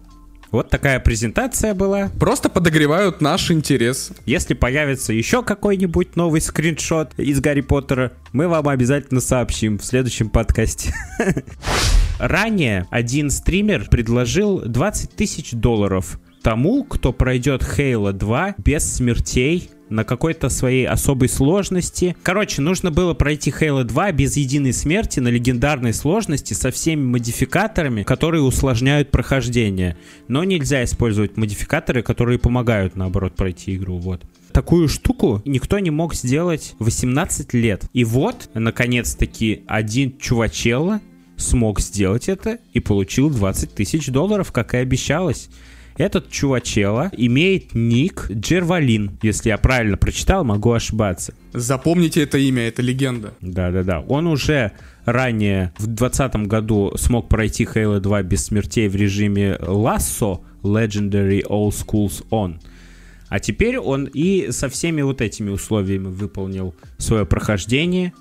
[0.50, 2.10] Вот такая презентация была.
[2.20, 4.12] Просто подогревают наш интерес.
[4.26, 10.30] Если появится еще какой-нибудь новый скриншот из Гарри Поттера, мы вам обязательно сообщим в следующем
[10.30, 10.94] подкасте.
[12.20, 20.04] Ранее один стример предложил 20 тысяч долларов тому, кто пройдет Halo 2 без смертей на
[20.04, 22.16] какой-то своей особой сложности.
[22.24, 28.04] Короче, нужно было пройти Halo 2 без единой смерти на легендарной сложности со всеми модификаторами,
[28.04, 29.98] которые усложняют прохождение.
[30.28, 33.98] Но нельзя использовать модификаторы, которые помогают, наоборот, пройти игру.
[33.98, 34.24] Вот
[34.54, 37.86] такую штуку никто не мог сделать 18 лет.
[37.92, 41.02] И вот, наконец-таки, один чувачело
[41.38, 45.50] смог сделать это и получил 20 тысяч долларов, как и обещалось.
[45.98, 49.18] Этот чувачела имеет ник Джервалин.
[49.22, 51.34] Если я правильно прочитал, могу ошибаться.
[51.54, 53.34] Запомните это имя, это легенда.
[53.40, 54.02] Да-да-да.
[54.02, 54.74] Он уже
[55.06, 61.70] ранее в 2020 году смог пройти Halo 2 без смертей в режиме Lasso Legendary All
[61.70, 62.60] Schools On.
[63.30, 68.14] А теперь он и со всеми вот этими условиями выполнил свое прохождение,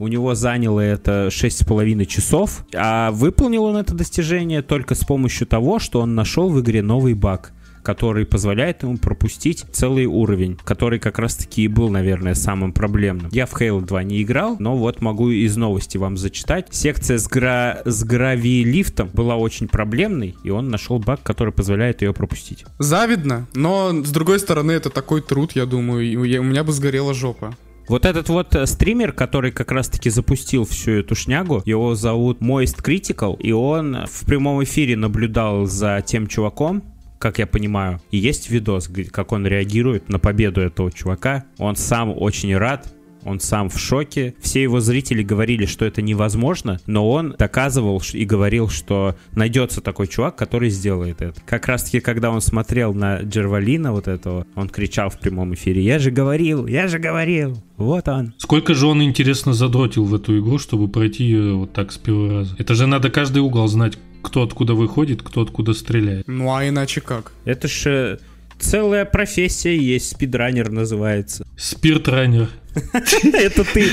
[0.00, 5.78] у него заняло это 6,5 часов, а выполнил он это достижение только с помощью того,
[5.78, 11.18] что он нашел в игре новый баг который позволяет ему пропустить целый уровень, который как
[11.18, 13.30] раз-таки и был, наверное, самым проблемным.
[13.32, 16.68] Я в Halo 2 не играл, но вот могу из новости вам зачитать.
[16.70, 17.80] Секция с, гра...
[17.86, 22.66] с гравилифтом была очень проблемной, и он нашел баг, который позволяет ее пропустить.
[22.78, 27.14] Завидно, но с другой стороны это такой труд, я думаю, и у меня бы сгорела
[27.14, 27.56] жопа.
[27.90, 32.84] Вот этот вот э, стример, который как раз-таки запустил всю эту шнягу, его зовут Moist
[32.84, 36.84] Critical, и он в прямом эфире наблюдал за тем чуваком,
[37.18, 38.00] как я понимаю.
[38.12, 41.46] И есть видос, как он реагирует на победу этого чувака.
[41.58, 44.34] Он сам очень рад, он сам в шоке.
[44.40, 50.06] Все его зрители говорили, что это невозможно, но он доказывал и говорил, что найдется такой
[50.06, 51.40] чувак, который сделает это.
[51.46, 55.82] Как раз таки, когда он смотрел на Джервалина вот этого, он кричал в прямом эфире,
[55.82, 58.34] я же говорил, я же говорил, вот он.
[58.38, 62.32] Сколько же он, интересно, задротил в эту игру, чтобы пройти ее вот так с первого
[62.32, 62.54] раза?
[62.58, 66.28] Это же надо каждый угол знать, кто откуда выходит, кто откуда стреляет.
[66.28, 67.32] Ну а иначе как?
[67.44, 68.20] Это же
[68.60, 71.46] целая профессия есть, спидранер называется.
[71.56, 72.48] Спиртранер.
[73.32, 73.90] Это ты.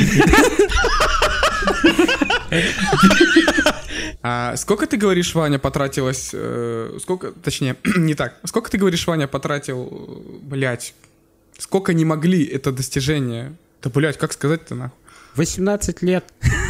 [4.21, 6.31] А сколько ты говоришь, Ваня, потратилось...
[6.33, 8.35] Э, сколько, точнее, не так.
[8.43, 10.93] Сколько ты говоришь, Ваня, потратил, блядь,
[11.57, 13.55] сколько не могли это достижение?
[13.81, 14.97] Да, блядь, как сказать-то, нахуй?
[15.35, 16.25] 18 лет.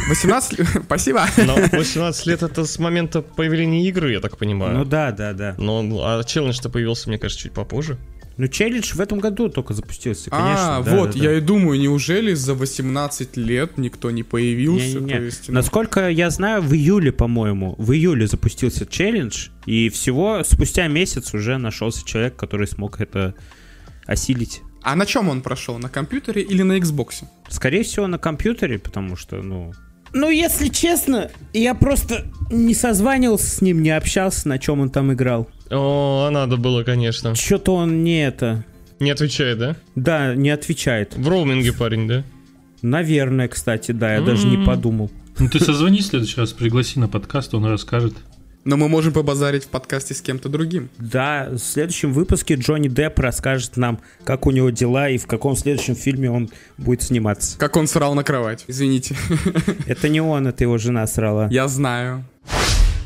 [0.08, 1.26] 18 Спасибо.
[1.44, 4.78] Но 18 лет это с момента появления игры, я так понимаю.
[4.78, 5.54] Ну да, да, да.
[5.58, 7.98] Но а челлендж-то появился, мне кажется, чуть попозже.
[8.38, 10.76] Ну, челлендж в этом году только запустился, конечно.
[10.76, 11.24] а, да, вот, да, да.
[11.24, 15.00] я и думаю, неужели за 18 лет никто не появился?
[15.00, 15.14] Не-не-не.
[15.14, 20.44] То есть, ну, Насколько я знаю, в июле, по-моему, в июле запустился челлендж, и всего
[20.44, 23.34] спустя месяц уже нашелся человек, который смог это
[24.06, 24.62] осилить.
[24.90, 25.76] А на чем он прошел?
[25.76, 27.24] На компьютере или на Xbox?
[27.50, 29.74] Скорее всего, на компьютере, потому что, ну...
[30.14, 35.12] Ну, если честно, я просто не созванивался с ним, не общался, на чем он там
[35.12, 35.46] играл.
[35.70, 37.34] О, а надо было, конечно.
[37.34, 38.64] Что-то он не это...
[38.98, 39.76] Не отвечает, да?
[39.94, 41.14] Да, не отвечает.
[41.14, 42.24] В роуминге парень, да?
[42.80, 44.64] Наверное, кстати, да, я даже не М.
[44.64, 45.10] подумал.
[45.38, 48.14] Ну ты созвони в следующий раз, пригласи на подкаст, он расскажет.
[48.68, 50.90] Но мы можем побазарить в подкасте с кем-то другим.
[50.98, 55.56] Да, в следующем выпуске Джонни Депп расскажет нам, как у него дела и в каком
[55.56, 57.58] следующем фильме он будет сниматься.
[57.58, 58.66] Как он срал на кровать.
[58.66, 59.16] Извините.
[59.86, 61.48] Это не он, это его жена срала.
[61.50, 62.26] Я знаю.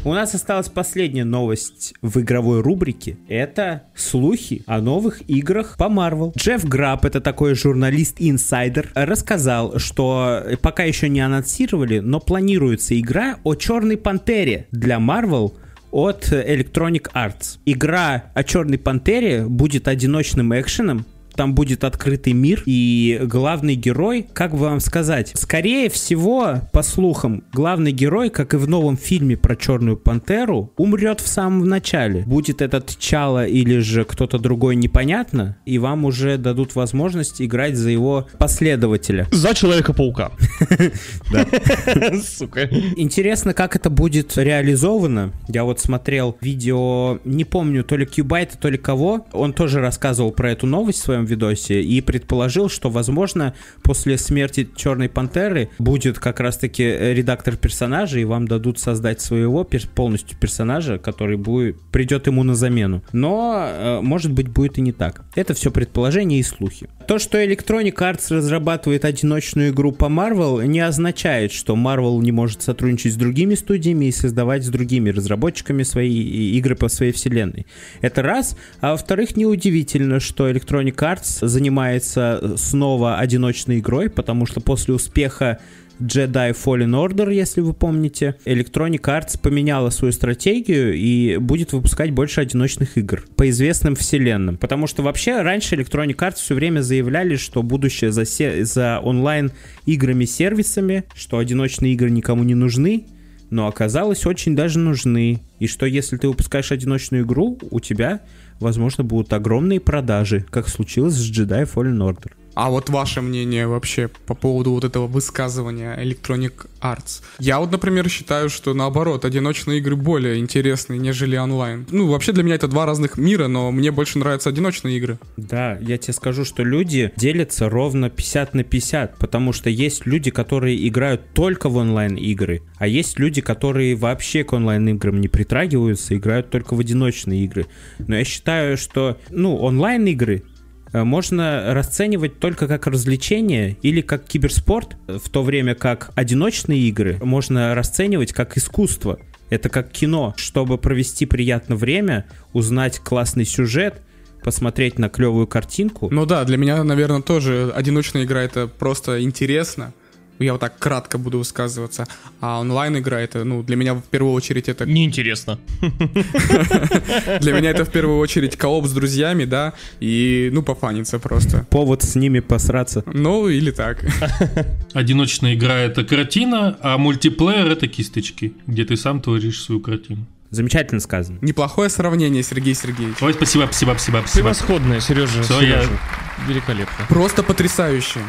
[0.04, 3.18] У нас осталась последняя новость в игровой рубрике.
[3.28, 6.32] Это слухи о новых играх по Marvel.
[6.36, 13.54] Джефф Граб, это такой журналист-инсайдер, рассказал, что пока еще не анонсировали, но планируется игра о
[13.54, 15.52] Черной Пантере для Marvel
[15.92, 17.58] от Electronic Arts.
[17.64, 24.52] Игра о Черной Пантере будет одиночным экшеном, там будет открытый мир, и главный герой, как
[24.52, 29.56] бы вам сказать, скорее всего, по слухам, главный герой, как и в новом фильме про
[29.56, 32.22] Черную Пантеру, умрет в самом начале.
[32.22, 37.90] Будет этот Чала или же кто-то другой, непонятно, и вам уже дадут возможность играть за
[37.90, 39.26] его последователя.
[39.30, 40.32] За Человека-паука.
[42.22, 42.68] Сука.
[42.96, 45.32] Интересно, как это будет реализовано.
[45.48, 49.26] Я вот смотрел видео, не помню, то ли Кьюбайта, то ли кого.
[49.32, 54.68] Он тоже рассказывал про эту новость в своем видосе и предположил, что, возможно, после смерти
[54.76, 61.36] Черной Пантеры будет как раз-таки редактор персонажа, и вам дадут создать своего полностью персонажа, который
[61.36, 63.02] будет, придет ему на замену.
[63.12, 65.24] Но, э, может быть, будет и не так.
[65.34, 66.88] Это все предположения и слухи.
[67.06, 72.62] То, что Electronic Arts разрабатывает одиночную игру по Marvel, не означает, что Marvel не может
[72.62, 76.10] сотрудничать с другими студиями и создавать с другими разработчиками свои
[76.56, 77.66] игры по своей вселенной.
[78.00, 78.56] Это раз.
[78.80, 85.58] А во-вторых, неудивительно, что Electronic Arts занимается снова одиночной игрой, потому что после успеха
[86.00, 92.40] Jedi Fallen Order, если вы помните, Electronic Arts поменяла свою стратегию и будет выпускать больше
[92.40, 94.56] одиночных игр по известным вселенным.
[94.56, 99.52] Потому что вообще раньше Electronic Arts все время заявляли, что будущее за, се- за онлайн
[99.86, 103.06] играми-сервисами, что одиночные игры никому не нужны,
[103.50, 105.42] но оказалось очень даже нужны.
[105.60, 108.22] И что если ты выпускаешь одиночную игру, у тебя,
[108.62, 112.32] возможно, будут огромные продажи, как случилось с Jedi Fallen Order.
[112.54, 117.22] А вот ваше мнение вообще по поводу вот этого высказывания Electronic Arts?
[117.38, 121.86] Я вот, например, считаю, что наоборот, одиночные игры более интересные, нежели онлайн.
[121.90, 125.18] Ну, вообще для меня это два разных мира, но мне больше нравятся одиночные игры.
[125.36, 130.30] Да, я тебе скажу, что люди делятся ровно 50 на 50, потому что есть люди,
[130.30, 136.50] которые играют только в онлайн-игры, а есть люди, которые вообще к онлайн-играм не притрагиваются, играют
[136.50, 137.66] только в одиночные игры.
[137.98, 140.42] Но я считаю, что, ну, онлайн-игры
[140.92, 147.74] можно расценивать только как развлечение или как киберспорт, в то время как одиночные игры можно
[147.74, 149.18] расценивать как искусство.
[149.50, 154.00] Это как кино, чтобы провести приятное время, узнать классный сюжет,
[154.42, 156.08] посмотреть на клевую картинку.
[156.10, 159.92] Ну да, для меня, наверное, тоже одиночная игра это просто интересно.
[160.38, 162.06] Я вот так кратко буду высказываться.
[162.40, 164.84] А онлайн-игра это, ну, для меня в первую очередь это...
[164.86, 165.58] Неинтересно.
[167.40, 171.66] Для меня это в первую очередь кооп с друзьями, да, и, ну, пофаниться просто.
[171.70, 173.04] Повод с ними посраться.
[173.06, 174.04] Ну, или так.
[174.94, 180.26] Одиночная игра это картина, а мультиплеер это кисточки, где ты сам творишь свою картину.
[180.50, 181.38] Замечательно сказано.
[181.40, 183.16] Неплохое сравнение, Сергей Сергеевич.
[183.22, 184.42] Ой, спасибо, спасибо, спасибо, спасибо.
[184.48, 185.42] Превосходная, Сережа.
[185.42, 185.88] Всё, Сережа.
[185.90, 187.06] я- Великолепно.
[187.08, 188.20] Просто потрясающе.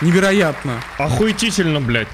[0.00, 0.82] Невероятно.
[0.98, 2.08] Охуетительно, блядь.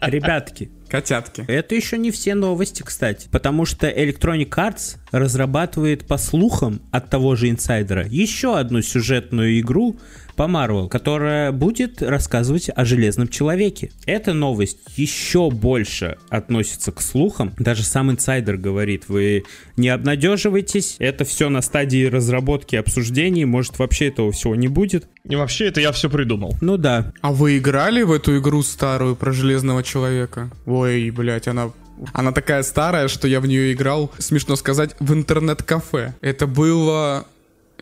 [0.00, 1.44] Ребятки, Котятки.
[1.48, 3.28] это еще не все новости, кстати.
[3.30, 9.96] Потому что Electronic Arts разрабатывает, по слухам от того же инсайдера, еще одну сюжетную игру
[10.36, 13.90] по Marvel, которая будет рассказывать о Железном Человеке.
[14.04, 17.54] Эта новость еще больше относится к слухам.
[17.58, 19.44] Даже сам инсайдер говорит, вы
[19.76, 25.08] не обнадеживайтесь, это все на стадии разработки и обсуждений, может вообще этого всего не будет.
[25.28, 26.56] И вообще, это я все придумал.
[26.60, 30.50] Ну да, А вы играли в эту игру старую про Железного Человека?
[30.66, 31.70] Ой, блядь, она...
[32.12, 36.14] Она такая старая, что я в нее играл, смешно сказать, в интернет-кафе.
[36.20, 37.26] Это было...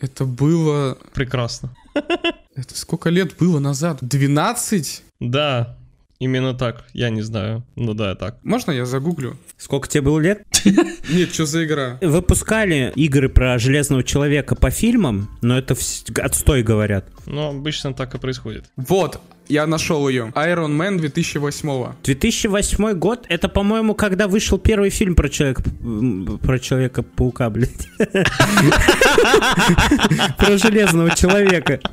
[0.01, 0.97] Это было...
[1.15, 1.75] Прекрасно.
[1.95, 3.99] Это сколько лет было назад?
[4.03, 5.03] 12?
[5.21, 5.77] Да,
[6.19, 6.85] именно так.
[6.93, 7.65] Я не знаю.
[7.77, 8.37] Ну да, так.
[8.45, 9.37] Можно я загуглю?
[9.57, 10.43] сколько тебе было лет?
[11.11, 11.99] Нет, что за игра?
[12.01, 15.75] Выпускали игры про Железного Человека по фильмам, но это
[16.23, 17.07] отстой, говорят.
[17.27, 18.65] Но обычно так и происходит.
[18.77, 20.33] Вот, я нашел ее.
[20.35, 25.62] Iron Man 2008 2008 год, это, по-моему, когда вышел первый фильм про человека,
[26.43, 27.89] про Человека-паука, блядь.
[30.39, 31.81] Про Железного Человека.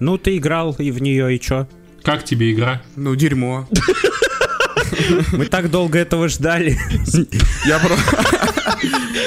[0.00, 1.66] Ну, ты играл и в нее, и чё?
[2.02, 2.82] Как тебе игра?
[2.96, 3.66] Ну, дерьмо.
[5.32, 6.78] Мы так долго этого ждали.
[7.66, 7.96] Я про...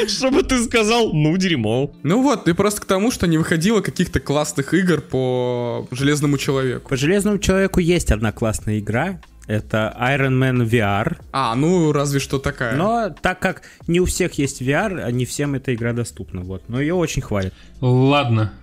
[0.07, 1.93] Чтобы ты сказал, ну, дерьмо.
[2.03, 6.89] Ну вот, и просто к тому, что не выходило каких-то классных игр по Железному Человеку.
[6.89, 9.19] По Железному Человеку есть одна классная игра.
[9.47, 11.17] Это Iron Man VR.
[11.31, 12.75] А, ну разве что такая.
[12.75, 16.41] Но так как не у всех есть VR, а не всем эта игра доступна.
[16.41, 16.63] Вот.
[16.69, 17.53] Но ее очень хвалят.
[17.81, 18.53] Ладно.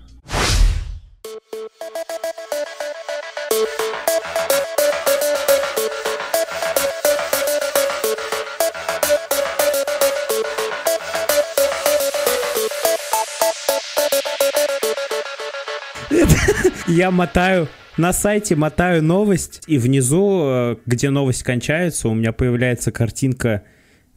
[16.98, 22.90] Я мотаю на сайте, мотаю новость, и внизу, э, где новость кончается, у меня появляется
[22.90, 23.62] картинка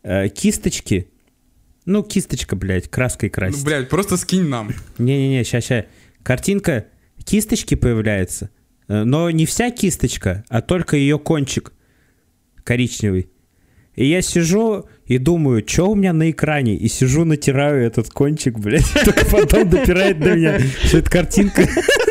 [0.01, 1.07] э, кисточки.
[1.85, 3.63] Ну, кисточка, блядь, краской Ну, красить.
[3.63, 4.71] блядь, просто скинь нам.
[4.97, 5.85] Не-не-не, сейчас, сейчас.
[6.23, 6.87] Картинка
[7.23, 8.49] кисточки появляется,
[8.87, 11.73] э, но не вся кисточка, а только ее кончик
[12.63, 13.29] коричневый.
[13.93, 16.77] И я сижу и думаю, что у меня на экране?
[16.77, 18.91] И сижу, натираю этот кончик, блядь.
[19.05, 21.67] Только потом допирает до меня, что это картинка.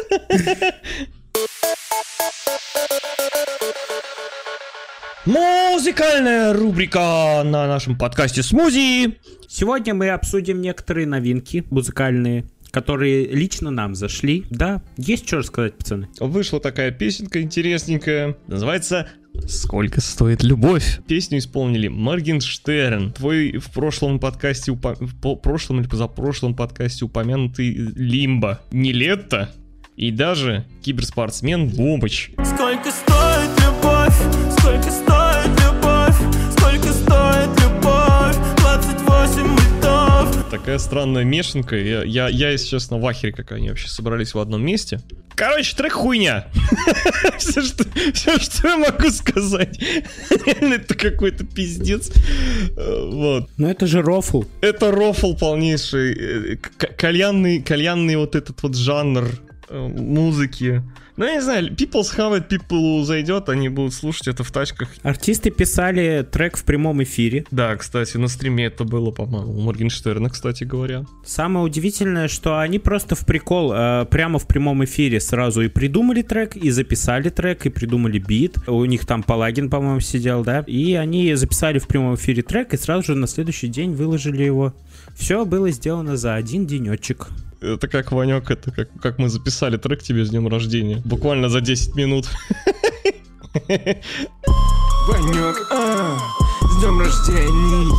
[5.27, 9.19] Музыкальная рубрика на нашем подкасте «Смузи».
[9.49, 14.45] Сегодня мы обсудим некоторые новинки музыкальные, которые лично нам зашли.
[14.51, 16.09] Да, есть что рассказать, пацаны?
[16.19, 18.37] Вышла такая песенка интересненькая.
[18.47, 19.09] Называется
[19.47, 21.01] «Сколько стоит любовь?».
[21.07, 23.13] Песню исполнили Моргенштерн.
[23.13, 28.61] Твой в прошлом подкасте, упо- в прошлом или позапрошлом подкасте упомянутый Лимба.
[28.73, 29.51] Нелетто
[30.01, 32.31] и даже киберспортсмен Бомбыч.
[32.43, 34.17] Сколько стоит любовь?
[34.59, 36.17] Сколько стоит любовь?
[36.57, 38.37] Сколько стоит любовь?
[38.57, 40.47] 28 мультов.
[40.51, 41.77] Такая странная мешанка.
[41.77, 45.01] Я, я, я, если честно, в ахере, как они вообще собрались в одном месте.
[45.35, 46.47] Короче, трек хуйня.
[47.39, 47.85] все, что,
[48.15, 49.79] все, что я могу сказать.
[50.47, 52.11] Реально, это какой-то пиздец.
[52.75, 53.51] Э, Вот.
[53.59, 54.45] Ну это же рофл.
[54.63, 56.13] Это рофл полнейший.
[56.55, 59.29] э, к- Кальянный, кальянный вот этот вот жанр
[59.71, 60.83] музыки.
[61.17, 64.89] Ну, я не знаю, People's Have It, People зайдет, они будут слушать это в тачках.
[65.03, 67.45] Артисты писали трек в прямом эфире.
[67.51, 71.05] Да, кстати, на стриме это было, по-моему, у Моргенштерна, кстати говоря.
[71.25, 76.23] Самое удивительное, что они просто в прикол э, прямо в прямом эфире сразу и придумали
[76.23, 78.57] трек, и записали трек, и придумали бит.
[78.67, 80.61] У них там Палагин, по-моему, сидел, да?
[80.61, 84.73] И они записали в прямом эфире трек, и сразу же на следующий день выложили его.
[85.15, 87.29] Все было сделано за один денечек.
[87.61, 91.03] Это как, Ванек, это как, как мы записали трек тебе с днем рождения.
[91.05, 92.27] Буквально за 10 минут.
[95.09, 96.19] Ванек, а,
[96.63, 97.91] с днем рождения.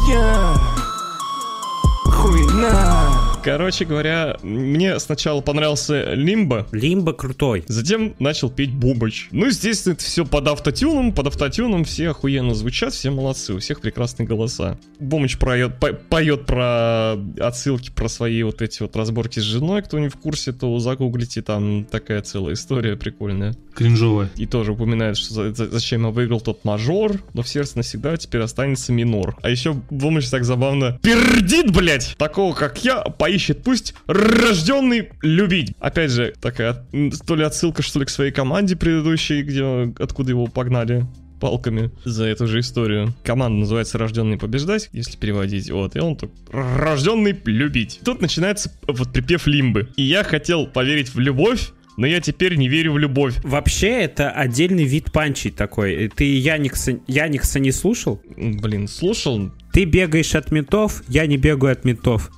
[2.05, 3.30] Хуйна.
[3.43, 7.63] Короче говоря, мне сначала понравился Лимба, Лимба крутой.
[7.67, 9.29] Затем начал петь Бубыч.
[9.31, 11.11] Ну, естественно, это все под автотюном.
[11.13, 14.77] Под автотюном все охуенно звучат, все молодцы, у всех прекрасные голоса.
[14.99, 19.81] Бумыч поет, по- поет про отсылки, про свои вот эти вот разборки с женой.
[19.81, 23.55] Кто не в курсе, то загуглите, там такая целая история прикольная.
[23.73, 24.29] Кринжовая.
[24.35, 28.17] И тоже упоминает, что за- за- зачем я выиграл тот мажор, но в сердце навсегда
[28.17, 29.35] теперь останется минор.
[29.41, 32.15] А еще Бумыч так забавно пердит, блять!
[32.17, 33.01] Такого, как я,
[33.31, 35.73] поищет пусть рожденный любить.
[35.79, 36.85] Опять же, такая
[37.25, 41.05] то ли отсылка, что ли, к своей команде предыдущей, где откуда его погнали
[41.39, 43.15] палками за эту же историю.
[43.23, 45.71] Команда называется «Рожденный побеждать», если переводить.
[45.71, 48.01] Вот, и он тут «Рожденный любить».
[48.03, 49.87] Тут начинается вот припев лимбы.
[49.95, 53.35] И я хотел поверить в любовь, но я теперь не верю в любовь.
[53.43, 56.09] Вообще, это отдельный вид панчей такой.
[56.09, 58.21] Ты Яникса, Яникса не слушал?
[58.35, 62.29] Блин, слушал, Ты бегаешь от ментов, я не бегаю от ментов.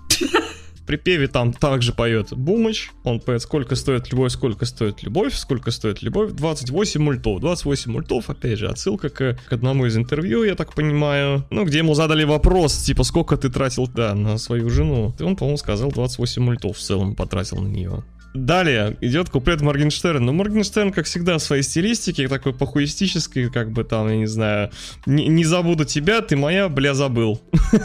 [0.84, 5.72] В припеве там также поет Бумыч, он поет «Сколько стоит любовь, сколько стоит любовь, сколько
[5.72, 7.40] стоит любовь, 28 мультов».
[7.40, 11.78] 28 мультов, опять же, отсылка к, к одному из интервью, я так понимаю, ну, где
[11.78, 15.16] ему задали вопрос, типа, сколько ты тратил, да, на свою жену.
[15.20, 18.04] И он, по-моему, сказал 28 мультов в целом потратил на нее.
[18.34, 20.26] Далее идет куплет Моргенштерна.
[20.26, 24.72] Ну, Моргенштерн, как всегда, в своей стилистике, такой похуистический, как бы там, я не знаю,
[25.06, 27.40] не, не забуду тебя, ты моя, бля, забыл.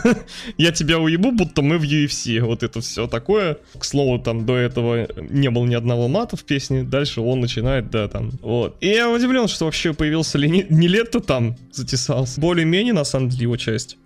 [0.57, 2.41] Я тебя уебу, будто мы в UFC.
[2.41, 3.59] Вот это все такое.
[3.79, 6.83] К слову, там до этого не было ни одного мата в песне.
[6.83, 8.31] Дальше он начинает, да, там.
[8.41, 8.77] Вот.
[8.81, 12.41] И я удивлен, что вообще появился ли не лето там затесался.
[12.41, 13.99] Более-менее, на самом деле, его часть.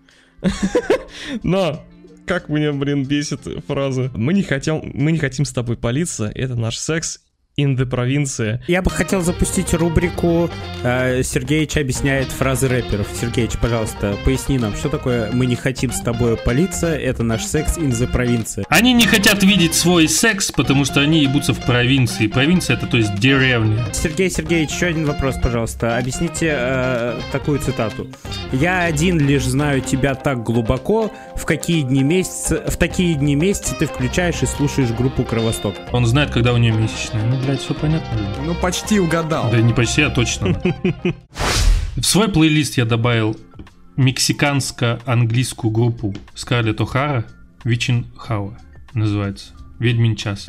[1.43, 1.84] Но
[2.27, 4.11] как меня, блин, бесит фраза.
[4.14, 7.20] Мы не хотим, мы не хотим с тобой палиться, это наш секс
[7.59, 8.62] in the провинция.
[8.66, 10.50] Я бы хотел запустить рубрику
[10.82, 13.07] э, «Сергеич объясняет фразы рэперов».
[13.20, 17.76] Сергеич, пожалуйста, поясни нам, что такое «Мы не хотим с тобой палиться, это наш секс
[17.76, 18.64] in the провинция».
[18.68, 22.26] Они не хотят видеть свой секс, потому что они ебутся в провинции.
[22.26, 23.84] Провинция это то есть деревня.
[23.92, 25.98] Сергей Сергеевич, еще один вопрос, пожалуйста.
[25.98, 28.09] Объясните э, такую цитату.
[28.53, 33.74] «Я один лишь знаю тебя так глубоко, в какие дни месяца, в такие дни месяца
[33.74, 35.74] ты включаешь и слушаешь группу Кровосток».
[35.92, 37.24] Он знает, когда у нее месячные.
[37.24, 38.09] Ну, блядь, все понятно.
[38.45, 39.51] Ну, почти угадал.
[39.51, 40.61] Да не почти, а точно.
[41.97, 43.36] В свой плейлист я добавил
[43.97, 47.26] мексиканско-английскую группу Скарлетт О'Хара
[47.64, 48.57] Вичин Хауа
[48.95, 49.53] называется.
[49.78, 50.47] Ведьмин час.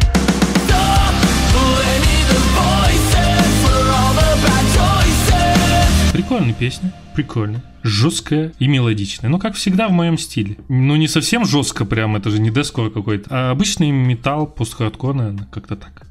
[6.14, 9.30] Прикольная песня, прикольная, жесткая и мелодичная.
[9.30, 10.58] Ну, как всегда в моем стиле.
[10.70, 15.48] Ну, не совсем жестко прям, это же не дескор какой-то, а обычный металл, пост-хардкор, наверное,
[15.52, 16.08] как-то так.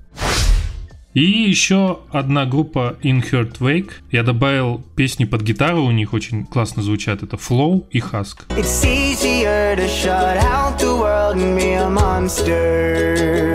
[1.14, 3.90] И еще одна группа In Heart Wake.
[4.10, 7.22] Я добавил песни под гитару, у них очень классно звучат.
[7.22, 8.46] Это Flow и Husk.
[8.48, 13.54] It's easier to shut out the world and be a monster.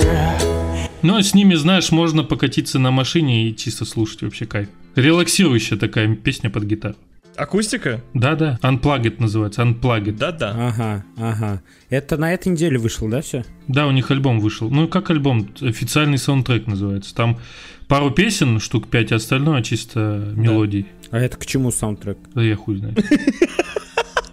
[1.02, 4.70] Но с ними, знаешь, можно покатиться на машине и чисто слушать вообще кайф.
[4.96, 6.96] Релаксирующая такая песня под гитару.
[7.38, 8.02] Акустика?
[8.14, 10.14] Да-да, Unplugged называется, Unplugged.
[10.14, 10.56] Да-да.
[10.58, 11.62] Ага, ага.
[11.90, 13.46] Это на этой неделе вышло, да, все?
[13.68, 14.70] Да, у них альбом вышел.
[14.70, 15.48] Ну, как альбом?
[15.62, 17.14] Официальный саундтрек называется.
[17.14, 17.40] Там
[17.88, 20.88] пару песен, штук 5, а остальное чисто мелодии.
[21.12, 22.18] А это к чему саундтрек?
[22.34, 22.96] Да я хуй знаю.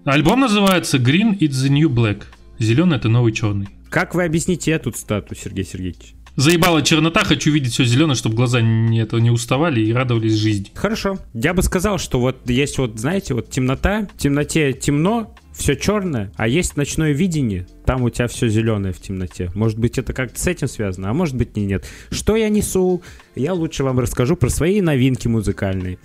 [0.05, 2.23] Альбом называется Green It's the New Black.
[2.59, 3.69] Зеленый это новый черный.
[3.91, 6.15] Как вы объясните эту цитату, Сергей Сергеевич?
[6.37, 10.67] Заебала чернота, хочу видеть все зеленое, чтобы глаза не, это, не уставали и радовались жизни.
[10.75, 11.19] Хорошо.
[11.33, 16.33] Я бы сказал, что вот есть вот, знаете, вот темнота, в темноте темно, все черное,
[16.35, 19.49] а есть ночное видение, там у тебя все зеленое в темноте.
[19.55, 21.87] Может быть, это как-то с этим связано, а может быть, и нет.
[22.11, 23.03] Что я несу?
[23.37, 25.99] Я лучше вам расскажу про свои новинки музыкальные.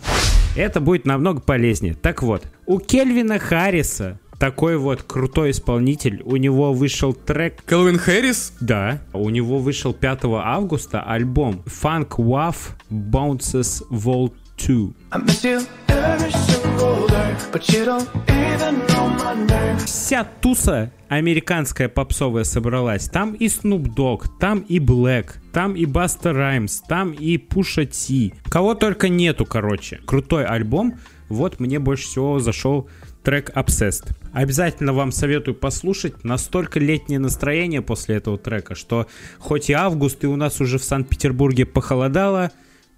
[0.55, 1.95] Это будет намного полезнее.
[1.95, 6.21] Так вот, у Кельвина Харриса такой вот крутой исполнитель.
[6.23, 8.53] У него вышел трек Келвин Хэрис?
[8.61, 12.55] Да, у него вышел 5 августа альбом Funk Waff
[12.89, 14.93] Bounces Vol 2.
[15.11, 19.77] I miss you every single day, but you don't even know my name.
[19.85, 23.09] Вся туса американская попсовая собралась.
[23.09, 28.35] Там и Snoop Dogg, там и Black, там и Busta Rhymes, там и Pusha T.
[28.49, 29.99] Кого только нету, короче.
[30.05, 30.95] Крутой альбом.
[31.29, 32.89] Вот мне больше всего зашел
[33.23, 34.15] трек Obsessed.
[34.33, 36.23] Обязательно вам советую послушать.
[36.23, 39.07] Настолько летнее настроение после этого трека, что
[39.37, 42.51] хоть и август, и у нас уже в Санкт-Петербурге похолодало,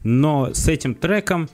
[0.04, 1.50] но с этим треком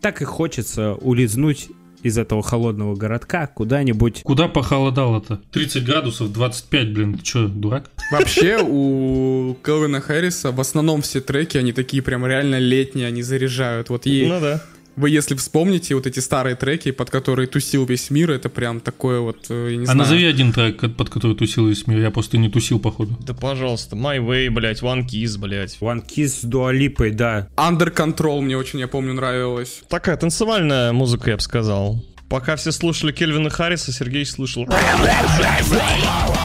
[0.00, 1.68] так и хочется улизнуть
[2.02, 4.22] из этого холодного городка куда-нибудь.
[4.22, 5.40] Куда похолодало-то?
[5.52, 7.90] 30 градусов, 25, блин, ты чё, дурак?
[8.10, 13.90] Вообще, у Келвина Харриса в основном все треки, они такие прям реально летние, они заряжают.
[13.90, 14.28] Вот ей...
[14.28, 14.62] Ну да.
[15.00, 19.20] Вы если вспомните вот эти старые треки, под которые тусил весь мир, это прям такое
[19.20, 19.98] вот, э, я не А знаю.
[20.00, 22.00] назови один трек, под который тусил весь мир.
[22.00, 23.16] Я просто не тусил, походу.
[23.26, 25.78] Да пожалуйста, My Way, блять, One Kiss, блять.
[25.80, 27.48] One Kiss с Дуалипой, да.
[27.56, 29.80] Under Control мне очень, я помню, нравилось.
[29.88, 32.04] Такая танцевальная музыка, я бы сказал.
[32.28, 34.68] Пока все слушали Кельвина Харриса, Сергей слушал.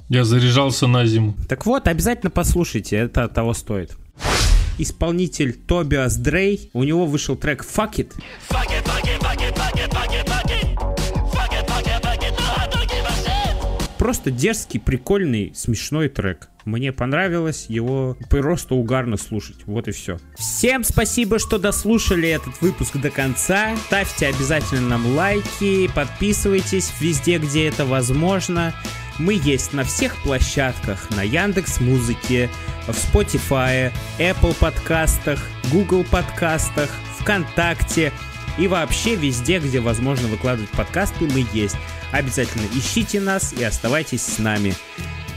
[0.08, 1.36] Я заряжался на зиму.
[1.50, 3.98] Так вот, обязательно послушайте, это того стоит.
[4.78, 8.12] Исполнитель Тобиас Дрей, у него вышел трек Fuck It.
[13.98, 16.50] Просто дерзкий, прикольный, смешной трек.
[16.66, 19.58] Мне понравилось его просто угарно слушать.
[19.66, 20.20] Вот и все.
[20.38, 23.76] Всем спасибо, что дослушали этот выпуск до конца.
[23.88, 28.74] Ставьте обязательно нам лайки, подписывайтесь везде, где это возможно.
[29.18, 32.50] Мы есть на всех площадках, на Яндекс Музыке,
[32.88, 35.40] в Spotify, Apple подкастах,
[35.72, 36.90] Google подкастах,
[37.20, 38.12] ВКонтакте
[38.58, 41.78] и вообще везде, где возможно выкладывать подкасты, мы есть.
[42.12, 44.76] Обязательно ищите нас и оставайтесь с нами.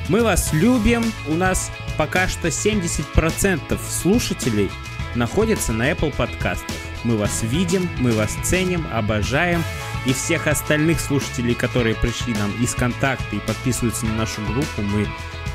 [0.08, 1.04] Мы вас любим.
[1.26, 4.70] У нас пока что 70% слушателей
[5.14, 6.76] находятся на Apple подкастах.
[7.08, 9.64] Мы вас видим, мы вас ценим, обожаем.
[10.04, 15.08] И всех остальных слушателей, которые пришли нам из контакта и подписываются на нашу группу, мы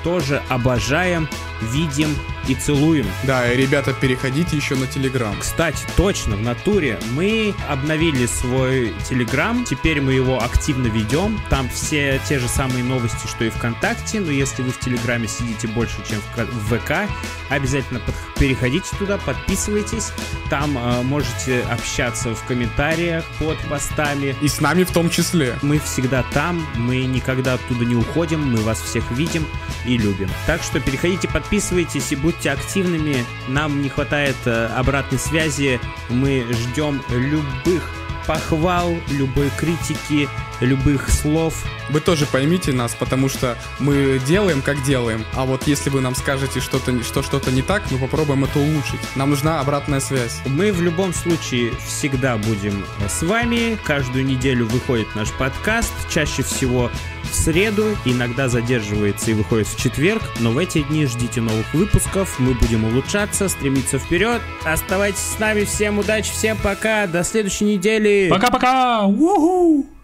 [0.03, 1.29] тоже обожаем,
[1.71, 2.15] видим
[2.47, 3.05] и целуем.
[3.23, 5.35] Да, и, ребята, переходите еще на Телеграм.
[5.39, 12.19] Кстати, точно, в натуре мы обновили свой Телеграм, теперь мы его активно ведем, там все
[12.27, 16.19] те же самые новости, что и ВКонтакте, но если вы в Телеграме сидите больше, чем
[16.35, 17.09] в ВК,
[17.49, 20.11] обязательно под- переходите туда, подписывайтесь,
[20.49, 25.57] там э, можете общаться в комментариях под постами, И с нами в том числе.
[25.61, 29.45] мы всегда там, мы никогда оттуда не уходим, мы вас всех видим
[29.85, 30.29] и любим.
[30.45, 33.23] Так что переходите, подписывайтесь и будьте активными.
[33.47, 35.79] Нам не хватает э, обратной связи.
[36.09, 37.87] Мы ждем любых
[38.25, 40.27] похвал, любой критики,
[40.61, 41.63] любых слов.
[41.89, 45.25] Вы тоже поймите нас, потому что мы делаем, как делаем.
[45.35, 48.99] А вот если вы нам скажете, что-то, что что-то не так, мы попробуем это улучшить.
[49.15, 50.41] Нам нужна обратная связь.
[50.47, 53.77] Мы в любом случае всегда будем э, с вами.
[53.83, 55.93] Каждую неделю выходит наш подкаст.
[56.09, 56.89] Чаще всего
[57.33, 60.21] в среду, иногда задерживается и выходит в четверг.
[60.39, 62.39] Но в эти дни ждите новых выпусков.
[62.39, 64.41] Мы будем улучшаться, стремиться вперед.
[64.63, 65.63] Оставайтесь с нами.
[65.63, 67.07] Всем удачи, всем пока.
[67.07, 68.27] До следующей недели.
[68.29, 69.07] Пока-пока!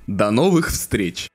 [0.07, 1.29] До новых встреч!